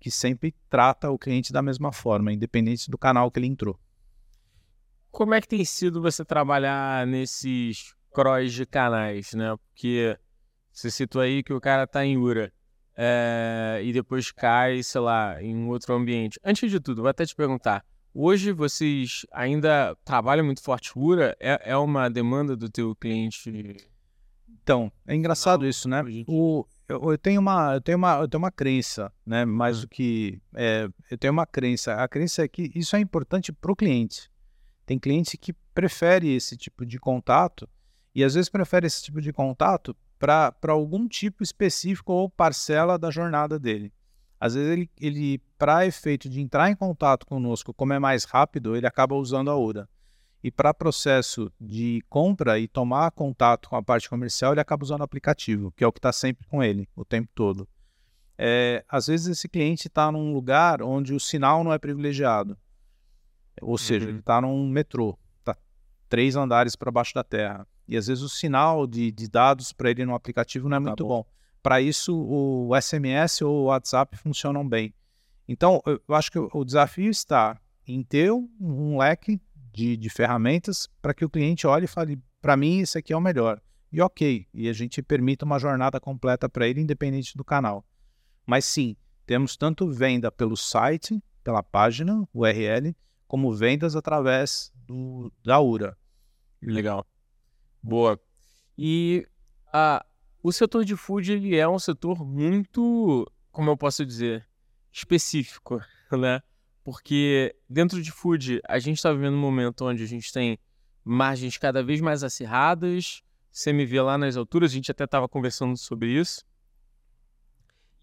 [0.00, 3.78] que sempre trata o cliente da mesma forma, independente do canal que ele entrou.
[5.10, 9.56] Como é que tem sido você trabalhar nesses cross de canais, né?
[9.56, 10.16] Porque
[10.72, 12.52] você citou aí que o cara tá em URA
[12.96, 16.38] é, e depois cai, sei lá, em outro ambiente.
[16.44, 21.36] Antes de tudo, vou até te perguntar, hoje vocês ainda trabalham muito forte URA?
[21.40, 23.50] É, é uma demanda do teu cliente
[24.62, 26.02] então, é engraçado isso, né?
[26.28, 29.44] O, eu, eu, tenho uma, eu tenho uma, eu tenho uma crença, né?
[29.44, 31.94] Mais do que, é, eu tenho uma crença.
[31.96, 34.30] A crença é que isso é importante para o cliente.
[34.86, 37.68] Tem cliente que prefere esse tipo de contato
[38.14, 43.10] e às vezes prefere esse tipo de contato para algum tipo específico ou parcela da
[43.10, 43.92] jornada dele.
[44.38, 48.76] Às vezes ele, ele para efeito de entrar em contato conosco, como é mais rápido,
[48.76, 49.88] ele acaba usando a URA.
[50.42, 55.00] E para processo de compra e tomar contato com a parte comercial, ele acaba usando
[55.00, 57.68] o aplicativo, que é o que está sempre com ele o tempo todo.
[58.36, 62.58] É, às vezes esse cliente está num lugar onde o sinal não é privilegiado.
[63.60, 64.10] Ou seja, uhum.
[64.10, 65.56] ele está num metrô, está
[66.08, 67.64] três andares para baixo da terra.
[67.86, 70.86] E às vezes o sinal de, de dados para ele no aplicativo não é tá
[70.86, 71.22] muito bom.
[71.22, 71.26] bom.
[71.62, 74.92] Para isso, o SMS ou o WhatsApp funcionam bem.
[75.46, 79.40] Então, eu acho que o desafio está em ter um leque
[79.72, 83.16] de, de ferramentas para que o cliente olhe e fale: para mim, esse aqui é
[83.16, 83.60] o melhor.
[83.92, 87.84] E ok, e a gente permita uma jornada completa para ele, independente do canal.
[88.46, 92.96] Mas sim, temos tanto venda pelo site, pela página, URL,
[93.28, 95.96] como vendas através do, da URA.
[96.60, 97.06] Legal.
[97.82, 98.20] Boa.
[98.78, 99.26] E
[99.72, 100.04] a,
[100.42, 104.46] o setor de food ele é um setor muito, como eu posso dizer,
[104.92, 105.80] específico,
[106.12, 106.40] né?
[106.84, 110.58] porque dentro de food a gente está vivendo um momento onde a gente tem
[111.04, 115.28] margens cada vez mais acirradas, você me vê lá nas alturas, a gente até estava
[115.28, 116.44] conversando sobre isso.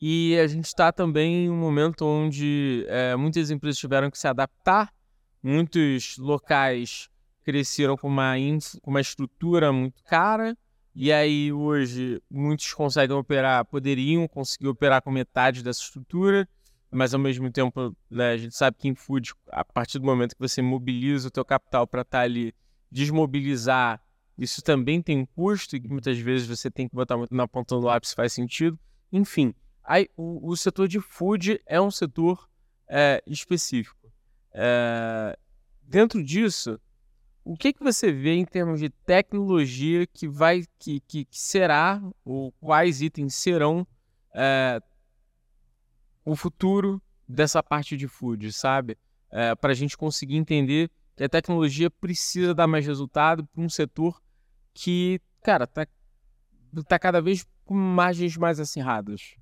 [0.02, 4.28] E a gente está também em um momento onde é, muitas empresas tiveram que se
[4.28, 4.94] adaptar,
[5.44, 7.10] muitos locais
[7.50, 8.36] cresceram com uma,
[8.80, 10.56] com uma estrutura muito cara,
[10.94, 16.48] e aí hoje muitos conseguem operar, poderiam conseguir operar com metade dessa estrutura,
[16.92, 20.36] mas ao mesmo tempo, né, a gente sabe que em food, a partir do momento
[20.36, 22.54] que você mobiliza o teu capital para estar tá ali,
[22.92, 24.00] desmobilizar,
[24.38, 27.82] isso também tem um custo e muitas vezes você tem que botar na ponta do
[27.82, 28.78] lápis, faz sentido.
[29.12, 32.48] Enfim, aí, o, o setor de food é um setor
[32.88, 34.12] é, específico.
[34.54, 35.38] É,
[35.82, 36.80] dentro disso,
[37.50, 42.00] o que, que você vê em termos de tecnologia que vai, que, que, que será,
[42.24, 43.88] ou quais itens serão
[44.36, 44.80] é,
[46.24, 48.96] o futuro dessa parte de food, sabe?
[49.32, 53.70] É, para a gente conseguir entender que a tecnologia precisa dar mais resultado para um
[53.70, 54.22] setor
[54.72, 55.88] que, cara, tá,
[56.88, 59.36] tá cada vez com margens mais acirradas.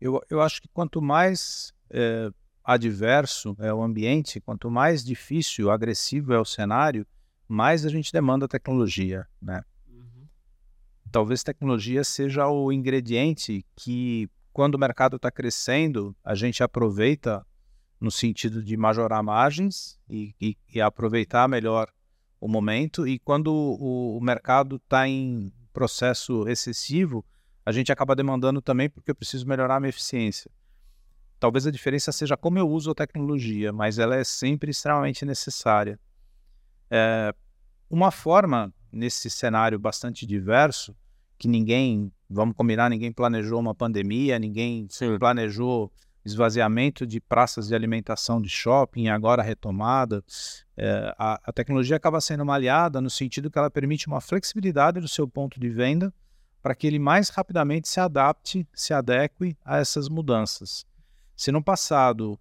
[0.00, 2.32] Eu, eu acho que quanto mais é,
[2.64, 7.06] adverso é o ambiente, quanto mais difícil, agressivo é o cenário,
[7.46, 9.62] mais a gente demanda tecnologia, né?
[9.86, 10.26] Uhum.
[11.12, 17.46] Talvez tecnologia seja o ingrediente que quando o mercado está crescendo, a gente aproveita
[18.00, 21.88] no sentido de majorar margens e, e, e aproveitar melhor
[22.40, 23.06] o momento.
[23.06, 27.24] E quando o, o mercado está em processo recessivo,
[27.66, 30.50] a gente acaba demandando também porque eu preciso melhorar a minha eficiência.
[31.44, 36.00] Talvez a diferença seja como eu uso a tecnologia, mas ela é sempre extremamente necessária.
[36.90, 37.34] É,
[37.90, 40.96] uma forma nesse cenário bastante diverso
[41.36, 45.18] que ninguém, vamos combinar, ninguém planejou uma pandemia, ninguém Sim.
[45.18, 45.92] planejou
[46.24, 50.24] esvaziamento de praças de alimentação de shopping, agora retomada.
[50.74, 54.98] É, a, a, tecnologia acaba sendo uma aliada no sentido que ela permite uma flexibilidade
[54.98, 56.10] do seu ponto de venda
[56.62, 60.86] para que ele mais rapidamente se adapte, se adeque a essas mudanças.
[61.36, 62.38] Se no passado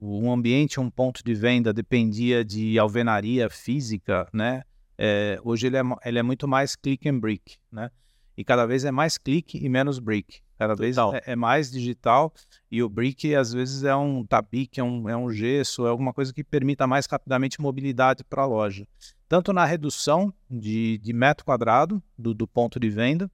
[0.00, 4.62] um ambiente, um ponto de venda dependia de alvenaria física, né?
[4.98, 7.90] É, hoje ele é, ele é muito mais click and brick, né?
[8.36, 10.40] e cada vez é mais clique e menos brick.
[10.58, 12.32] Cada vez é, é, mais digital
[12.70, 16.12] e o brick às vezes é um tabique, é um, é um gesso, é alguma
[16.12, 18.86] coisa que permita mais rapidamente mobilidade para a loja.
[19.28, 23.30] Tanto na redução de, de metro quadrado do, do ponto de venda,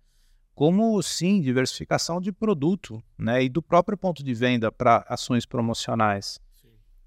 [0.54, 6.38] como sim diversificação de produto, né, e do próprio ponto de venda para ações promocionais.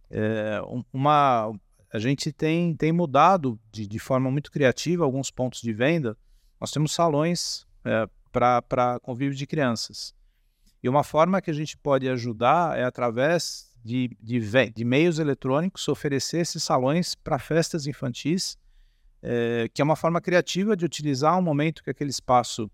[0.09, 0.61] É,
[0.93, 1.53] uma,
[1.91, 6.17] a gente tem, tem mudado de, de forma muito criativa alguns pontos de venda.
[6.59, 10.13] Nós temos salões é, para convívio de crianças.
[10.81, 14.39] E uma forma que a gente pode ajudar é através de, de,
[14.71, 18.57] de meios eletrônicos oferecer esses salões para festas infantis,
[19.21, 22.69] é, que é uma forma criativa de utilizar um momento que aquele espaço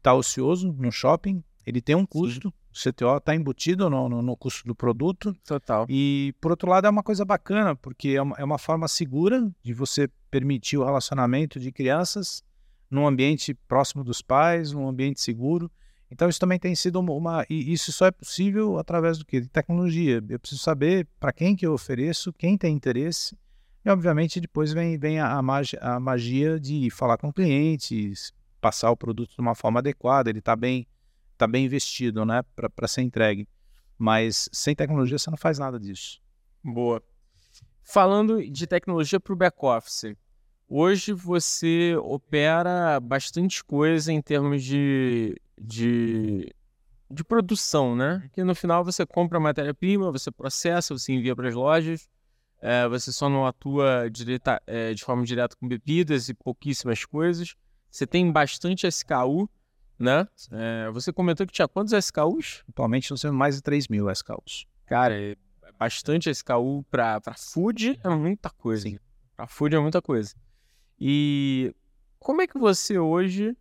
[0.00, 2.90] está ocioso no shopping, ele tem um custo, Sim.
[2.90, 5.34] o CTO está embutido no, no, no, custo do produto.
[5.46, 5.86] Total.
[5.88, 9.48] E, por outro lado, é uma coisa bacana, porque é uma, é uma forma segura
[9.62, 12.42] de você permitir o relacionamento de crianças
[12.90, 15.70] num ambiente próximo dos pais, num ambiente seguro.
[16.10, 19.40] Então isso também tem sido uma, uma e isso só é possível através do que
[19.40, 20.22] de tecnologia.
[20.28, 23.38] Eu preciso saber para quem que eu ofereço, quem tem interesse
[23.84, 28.90] e obviamente depois vem, vem a, a, magia, a magia de falar com clientes, passar
[28.90, 30.86] o produto de uma forma adequada, ele está bem
[31.36, 33.48] tá bem investido, né, para ser entregue.
[33.96, 36.20] Mas sem tecnologia você não faz nada disso.
[36.62, 37.02] Boa.
[37.82, 40.14] Falando de tecnologia para o back office,
[40.72, 46.54] Hoje você opera bastante coisa em termos de, de,
[47.10, 48.30] de produção, né?
[48.32, 52.08] Que no final você compra a matéria-prima, você processa, você envia para as lojas,
[52.62, 57.56] é, você só não atua direta, é, de forma direta com bebidas e pouquíssimas coisas.
[57.90, 59.48] Você tem bastante SKU,
[59.98, 60.26] né?
[60.52, 62.62] É, você comentou que tinha quantos SKUs?
[62.68, 64.66] Atualmente nós temos mais de 3 mil SKUs.
[64.86, 65.36] Cara, é
[65.78, 68.88] bastante SKU para food é muita coisa.
[69.36, 70.34] Para food é muita coisa.
[70.98, 71.74] E
[72.18, 73.56] como é que você hoje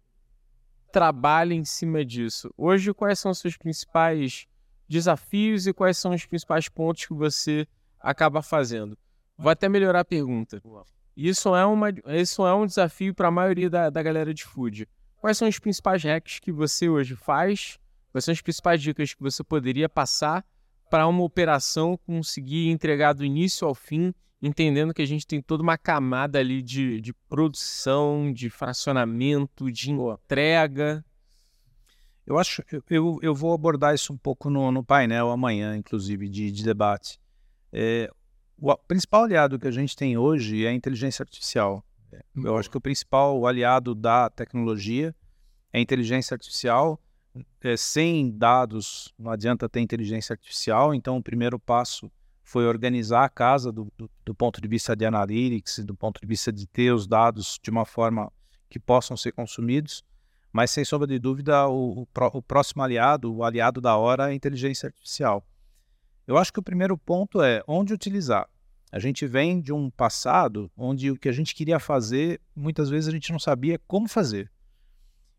[0.91, 2.53] trabalha em cima disso?
[2.57, 4.45] Hoje, quais são os seus principais
[4.87, 7.65] desafios e quais são os principais pontos que você
[7.99, 8.97] acaba fazendo?
[9.37, 10.61] Vou até melhorar a pergunta.
[11.21, 14.87] Isso é, uma, isso é um desafio para a maioria da, da galera de food.
[15.19, 17.77] Quais são os principais hacks que você hoje faz?
[18.11, 20.45] Quais são as principais dicas que você poderia passar
[20.89, 25.61] para uma operação conseguir entregar do início ao fim entendendo que a gente tem toda
[25.61, 31.03] uma camada ali de, de produção, de fracionamento, de entrega.
[32.25, 36.51] Eu acho, eu, eu vou abordar isso um pouco no, no painel amanhã, inclusive, de,
[36.51, 37.19] de debate.
[37.71, 38.09] É,
[38.61, 41.83] o principal aliado que a gente tem hoje é a inteligência artificial.
[42.35, 45.15] Eu acho que o principal aliado da tecnologia
[45.71, 46.99] é a inteligência artificial.
[47.61, 52.11] É, sem dados não adianta ter inteligência artificial, então o primeiro passo
[52.43, 56.25] foi organizar a casa do, do, do, ponto de vista de analytics, do ponto de
[56.25, 58.31] vista de ter os dados de uma forma
[58.67, 60.03] que possam ser consumidos,
[60.51, 64.31] mas sem sombra de dúvida o, o, o próximo aliado, o aliado da hora é
[64.31, 65.45] a inteligência artificial.
[66.29, 68.47] Eu acho que o primeiro ponto é onde utilizar.
[68.91, 73.07] A gente vem de um passado onde o que a gente queria fazer, muitas vezes
[73.07, 74.51] a gente não sabia como fazer.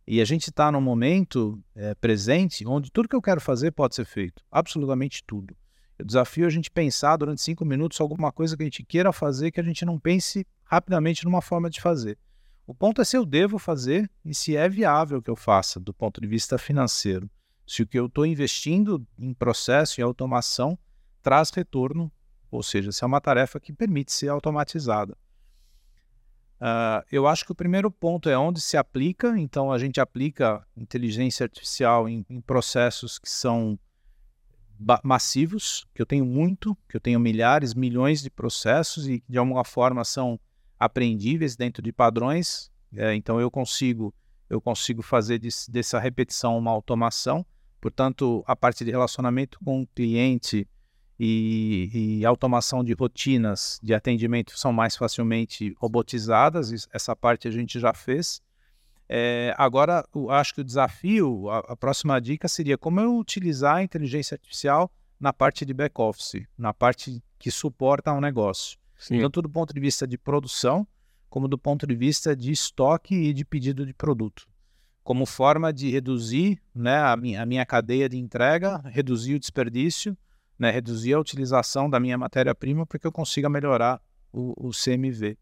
[0.05, 3.95] E a gente está num momento é, presente onde tudo que eu quero fazer pode
[3.95, 5.57] ser feito, absolutamente tudo.
[5.97, 9.53] Eu desafio a gente pensar durante cinco minutos alguma coisa que a gente queira fazer
[9.53, 12.19] que a gente não pense rapidamente numa forma de fazer.
[12.67, 15.95] O ponto é se eu devo fazer e se é viável que eu faça do
[15.95, 17.31] ponto de vista financeiro.
[17.71, 20.77] Se o que eu estou investindo em processo e automação
[21.23, 22.11] traz retorno,
[22.51, 25.17] ou seja, se é uma tarefa que permite ser automatizada.
[26.61, 30.67] Uh, eu acho que o primeiro ponto é onde se aplica, então a gente aplica
[30.77, 33.79] inteligência artificial em, em processos que são
[35.05, 39.63] massivos, que eu tenho muito, que eu tenho milhares, milhões de processos e de alguma
[39.63, 40.41] forma são
[40.77, 42.69] aprendíveis dentro de padrões.
[42.97, 44.13] É, então eu consigo
[44.49, 47.47] eu consigo fazer desse, dessa repetição uma automação.
[47.81, 50.69] Portanto, a parte de relacionamento com o cliente
[51.19, 56.89] e, e automação de rotinas de atendimento são mais facilmente robotizadas.
[56.93, 58.43] Essa parte a gente já fez.
[59.09, 63.77] É, agora, eu acho que o desafio, a, a, próxima dica seria como eu utilizar
[63.77, 68.79] a inteligência artificial na parte de back-office, na parte que suporta um negócio.
[68.97, 69.21] Sim.
[69.21, 70.87] Tanto do ponto de vista de produção,
[71.29, 74.47] como do ponto de vista de estoque e de pedido de produto.
[75.03, 80.17] Como forma de reduzir né, a, minha, a minha cadeia de entrega, reduzir o desperdício,
[80.59, 84.01] né, reduzir a utilização da minha matéria-prima para que eu consiga melhorar
[84.33, 85.39] o, o CMV.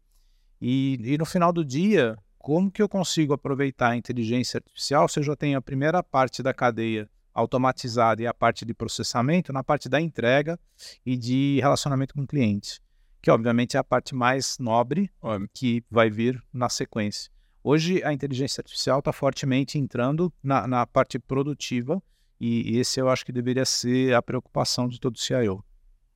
[0.61, 5.19] E, e no final do dia, como que eu consigo aproveitar a inteligência artificial se
[5.19, 9.63] eu já tenho a primeira parte da cadeia automatizada e a parte de processamento na
[9.63, 10.59] parte da entrega
[11.05, 12.81] e de relacionamento com o cliente,
[13.21, 15.11] que obviamente é a parte mais nobre
[15.53, 17.31] que vai vir na sequência.
[17.63, 22.01] Hoje a inteligência artificial está fortemente entrando na, na parte produtiva
[22.39, 25.63] e, e esse eu acho que deveria ser a preocupação de todo CIO.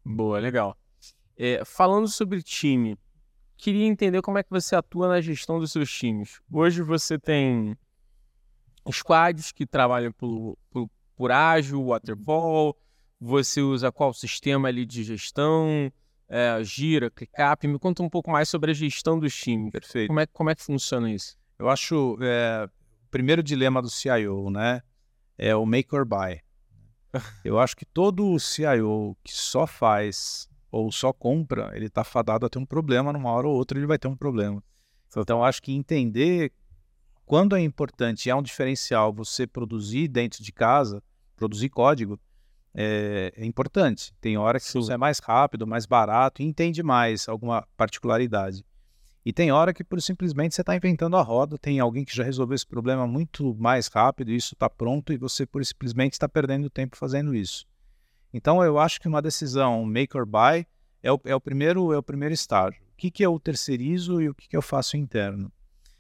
[0.06, 0.78] Boa, legal.
[1.38, 2.98] É, falando sobre time,
[3.58, 6.41] queria entender como é que você atua na gestão dos seus times.
[6.52, 7.76] Hoje você tem
[8.91, 12.78] squads que trabalham por, por, por ágil, waterfall,
[13.20, 15.91] você usa qual sistema ali de gestão,
[16.34, 17.67] é, gira, ClickUp.
[17.67, 19.71] Me conta um pouco mais sobre a gestão dos times.
[19.71, 20.07] Perfeito.
[20.07, 21.38] Como é, como é que funciona isso?
[21.59, 22.67] Eu acho é,
[23.05, 24.81] o primeiro dilema do CIO, né,
[25.38, 26.41] é o make or buy.
[27.45, 32.49] Eu acho que todo CIO que só faz ou só compra, ele está fadado a
[32.49, 34.63] ter um problema, numa hora ou outra ele vai ter um problema.
[35.15, 36.51] Então, acho que entender
[37.23, 41.03] quando é importante, é um diferencial você produzir dentro de casa,
[41.36, 42.19] produzir código,
[42.74, 44.13] é, é importante.
[44.19, 44.80] Tem hora que Sim.
[44.80, 48.65] você é mais rápido, mais barato e entende mais alguma particularidade.
[49.26, 52.24] E tem hora que por simplesmente você está inventando a roda, tem alguém que já
[52.24, 56.28] resolveu esse problema muito mais rápido, e isso está pronto e você por simplesmente está
[56.28, 57.65] perdendo tempo fazendo isso.
[58.34, 60.65] Então eu acho que uma decisão make or buy
[61.01, 62.82] é o, é o primeiro é o primeiro estágio.
[62.91, 65.51] O que, que eu terceirizo e o que, que eu faço interno?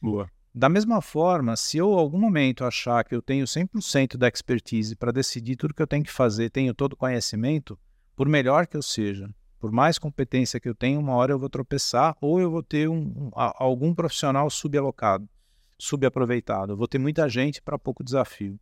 [0.01, 0.29] Boa.
[0.55, 5.11] Da mesma forma, se eu algum momento achar que eu tenho 100% da expertise para
[5.11, 7.77] decidir tudo que eu tenho que fazer, tenho todo o conhecimento,
[8.15, 9.27] por melhor que eu seja,
[9.59, 12.87] por mais competência que eu tenha, uma hora eu vou tropeçar ou eu vou ter
[12.87, 15.27] um, um, algum profissional subalocado,
[15.75, 16.73] subaproveitado.
[16.73, 18.59] Eu vou ter muita gente para pouco desafio.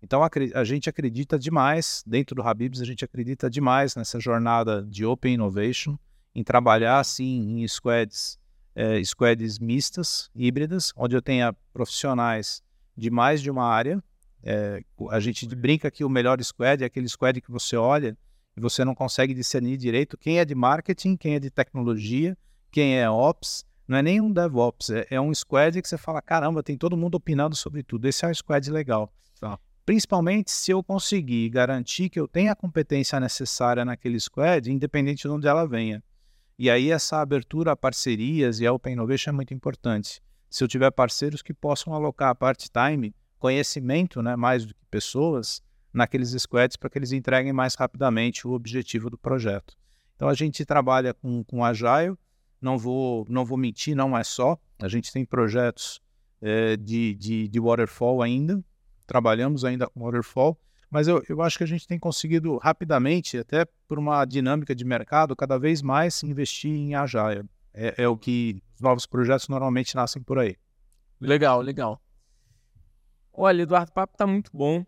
[0.00, 4.84] Então a, a, gente acredita demais, dentro do Habibs, a gente acredita demais nessa jornada
[4.84, 5.98] de Open Innovation,
[6.32, 8.38] em trabalhar assim em squads
[8.74, 12.62] é, squads mistas, híbridas, onde eu tenha profissionais
[12.96, 14.02] de mais de uma área.
[14.42, 18.16] É, a gente brinca que o melhor squad é aquele squad que você olha
[18.56, 22.36] e você não consegue discernir direito quem é de marketing, quem é de tecnologia,
[22.70, 23.64] quem é ops.
[23.86, 26.96] Não é nem um DevOps, é, é um squad que você fala: caramba, tem todo
[26.96, 28.06] mundo opinando sobre tudo.
[28.06, 29.12] Esse é um squad legal.
[29.38, 29.58] Tá.
[29.84, 35.28] Principalmente se eu conseguir garantir que eu tenha a competência necessária naquele squad, independente de
[35.28, 36.02] onde ela venha.
[36.58, 40.22] E aí essa abertura a parcerias e a Open Innovation é muito importante.
[40.50, 46.30] Se eu tiver parceiros que possam alocar part-time, conhecimento, né, mais do que pessoas, naqueles
[46.30, 49.74] squads para que eles entreguem mais rapidamente o objetivo do projeto.
[50.16, 52.16] Então a gente trabalha com, com Agile,
[52.60, 54.56] não vou, não vou mentir, não é só.
[54.80, 56.00] A gente tem projetos
[56.40, 58.64] é, de, de, de waterfall ainda,
[59.06, 60.58] trabalhamos ainda com waterfall,
[60.92, 64.84] mas eu, eu acho que a gente tem conseguido rapidamente, até por uma dinâmica de
[64.84, 67.48] mercado, cada vez mais investir em Agile.
[67.72, 70.54] É, é o que os novos projetos normalmente nascem por aí.
[71.18, 71.98] Legal, legal.
[73.32, 74.84] Olha, Eduardo, o papo está muito bom,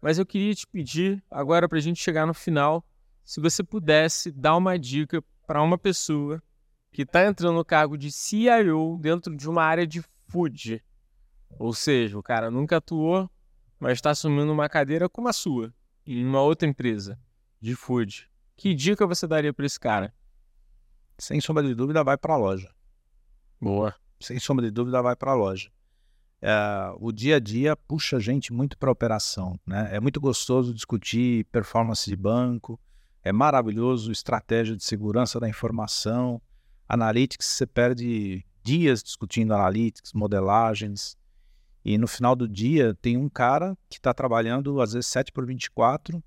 [0.00, 2.86] mas eu queria te pedir, agora para a gente chegar no final,
[3.24, 6.40] se você pudesse dar uma dica para uma pessoa
[6.92, 10.80] que está entrando no cargo de CIO dentro de uma área de food.
[11.58, 13.28] Ou seja, o cara nunca atuou
[13.78, 15.72] mas está assumindo uma cadeira como a sua,
[16.06, 17.18] em uma outra empresa
[17.60, 18.28] de food.
[18.56, 20.12] Que dica você daria para esse cara?
[21.18, 22.72] Sem sombra de dúvida, vai para a loja.
[23.60, 23.94] Boa.
[24.20, 25.70] Sem sombra de dúvida, vai para a loja.
[26.40, 29.58] É, o dia a dia puxa a gente muito para a operação.
[29.66, 29.88] Né?
[29.92, 32.80] É muito gostoso discutir performance de banco,
[33.22, 36.40] é maravilhoso estratégia de segurança da informação,
[36.88, 41.16] analytics, você perde dias discutindo analytics, modelagens,
[41.88, 45.46] e no final do dia, tem um cara que está trabalhando, às vezes, 7 por
[45.46, 46.22] 24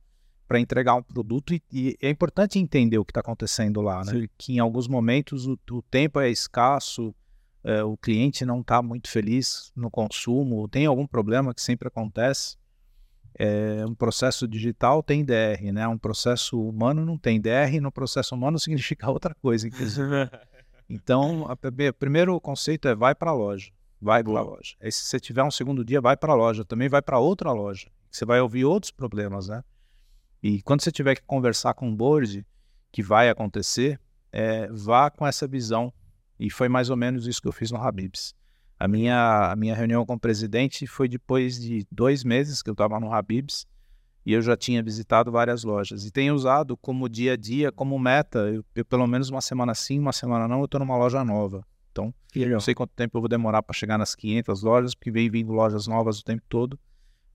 [0.48, 1.54] para entregar um produto.
[1.54, 4.28] E, e, é importante entender o que está acontecendo lá, né?
[4.40, 7.14] Que em alguns momentos o, o tempo é escasso,
[7.64, 12.58] é, o cliente não está muito feliz no consumo, tem algum problema que sempre acontece.
[13.38, 15.88] É, um processo digital tem DR, né?
[15.88, 19.70] Um processo humano não tem DR, no processo humano significa outra coisa.
[20.90, 23.72] então, o primeiro conceito é vai para a loja
[24.02, 24.76] vai para a loja.
[24.82, 27.52] Aí se você tiver um segundo dia, vai para a loja, também vai para outra
[27.52, 27.90] loja.
[28.10, 29.64] Você vai ouvir outros problemas, né?
[30.42, 32.46] E quando você tiver que conversar com o board,
[32.92, 34.00] que vai acontecer,
[34.32, 35.94] é, vá com essa visão.
[36.40, 38.34] E foi mais ou menos isso que eu fiz no Habibs.
[38.80, 42.74] A minha, a minha reunião com o presidente foi depois de dois meses que eu
[42.74, 43.68] estava no Habibs
[44.26, 46.04] e eu já tinha visitado várias lojas.
[46.04, 49.76] E tenho usado como dia a dia, como meta, eu, eu pelo menos uma semana
[49.76, 51.64] sim, uma semana não, eu estou numa loja nova.
[51.92, 55.30] Então, não sei quanto tempo eu vou demorar para chegar nas 500 lojas, porque vem
[55.30, 56.80] vindo lojas novas o tempo todo,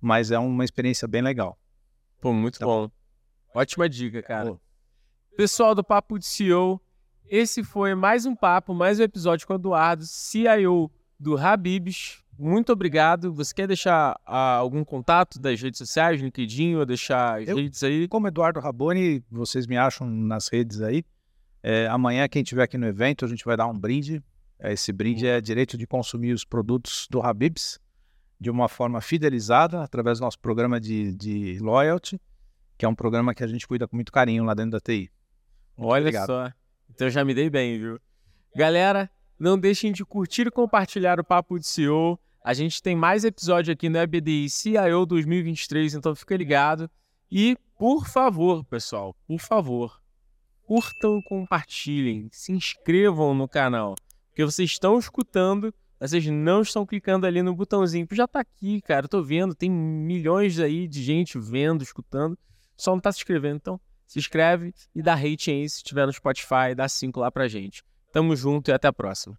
[0.00, 1.58] mas é uma experiência bem legal.
[2.20, 2.90] Pô, muito então, bom.
[3.54, 4.52] Ótima dica, cara.
[4.52, 4.60] Pô.
[5.36, 6.80] Pessoal do Papo de CEO,
[7.28, 10.90] esse foi mais um papo, mais um episódio com o Eduardo, CIO
[11.20, 12.22] do Habibs.
[12.38, 13.32] Muito obrigado.
[13.34, 17.82] Você quer deixar ah, algum contato das redes sociais, LinkedIn, ou deixar as eu, redes
[17.82, 18.08] aí?
[18.08, 21.04] Como Eduardo Raboni, vocês me acham nas redes aí.
[21.62, 24.22] É, amanhã, quem estiver aqui no evento, a gente vai dar um brinde
[24.60, 27.78] esse brinde é direito de consumir os produtos do Habibs
[28.38, 32.20] de uma forma fidelizada através do nosso programa de, de loyalty,
[32.76, 35.10] que é um programa que a gente cuida com muito carinho lá dentro da TI.
[35.76, 36.26] Muito Olha obrigado.
[36.26, 36.52] só.
[36.90, 38.00] Então já me dei bem, viu?
[38.54, 42.18] Galera, não deixem de curtir e compartilhar o Papo de CEO.
[42.42, 46.90] A gente tem mais episódio aqui no EBDI CIO 2023, então fica ligado.
[47.30, 50.00] E, por favor, pessoal, por favor,
[50.62, 53.96] curtam, compartilhem, se inscrevam no canal.
[54.36, 58.06] Porque vocês estão escutando, vocês não estão clicando ali no botãozinho.
[58.12, 62.38] Já tá aqui, cara, eu tô vendo, tem milhões aí de gente vendo, escutando,
[62.76, 63.56] só não tá se inscrevendo.
[63.56, 67.48] Então, se inscreve e dá rate aí se estiver no Spotify, dá 5 lá pra
[67.48, 67.82] gente.
[68.12, 69.34] Tamo junto e até a próxima.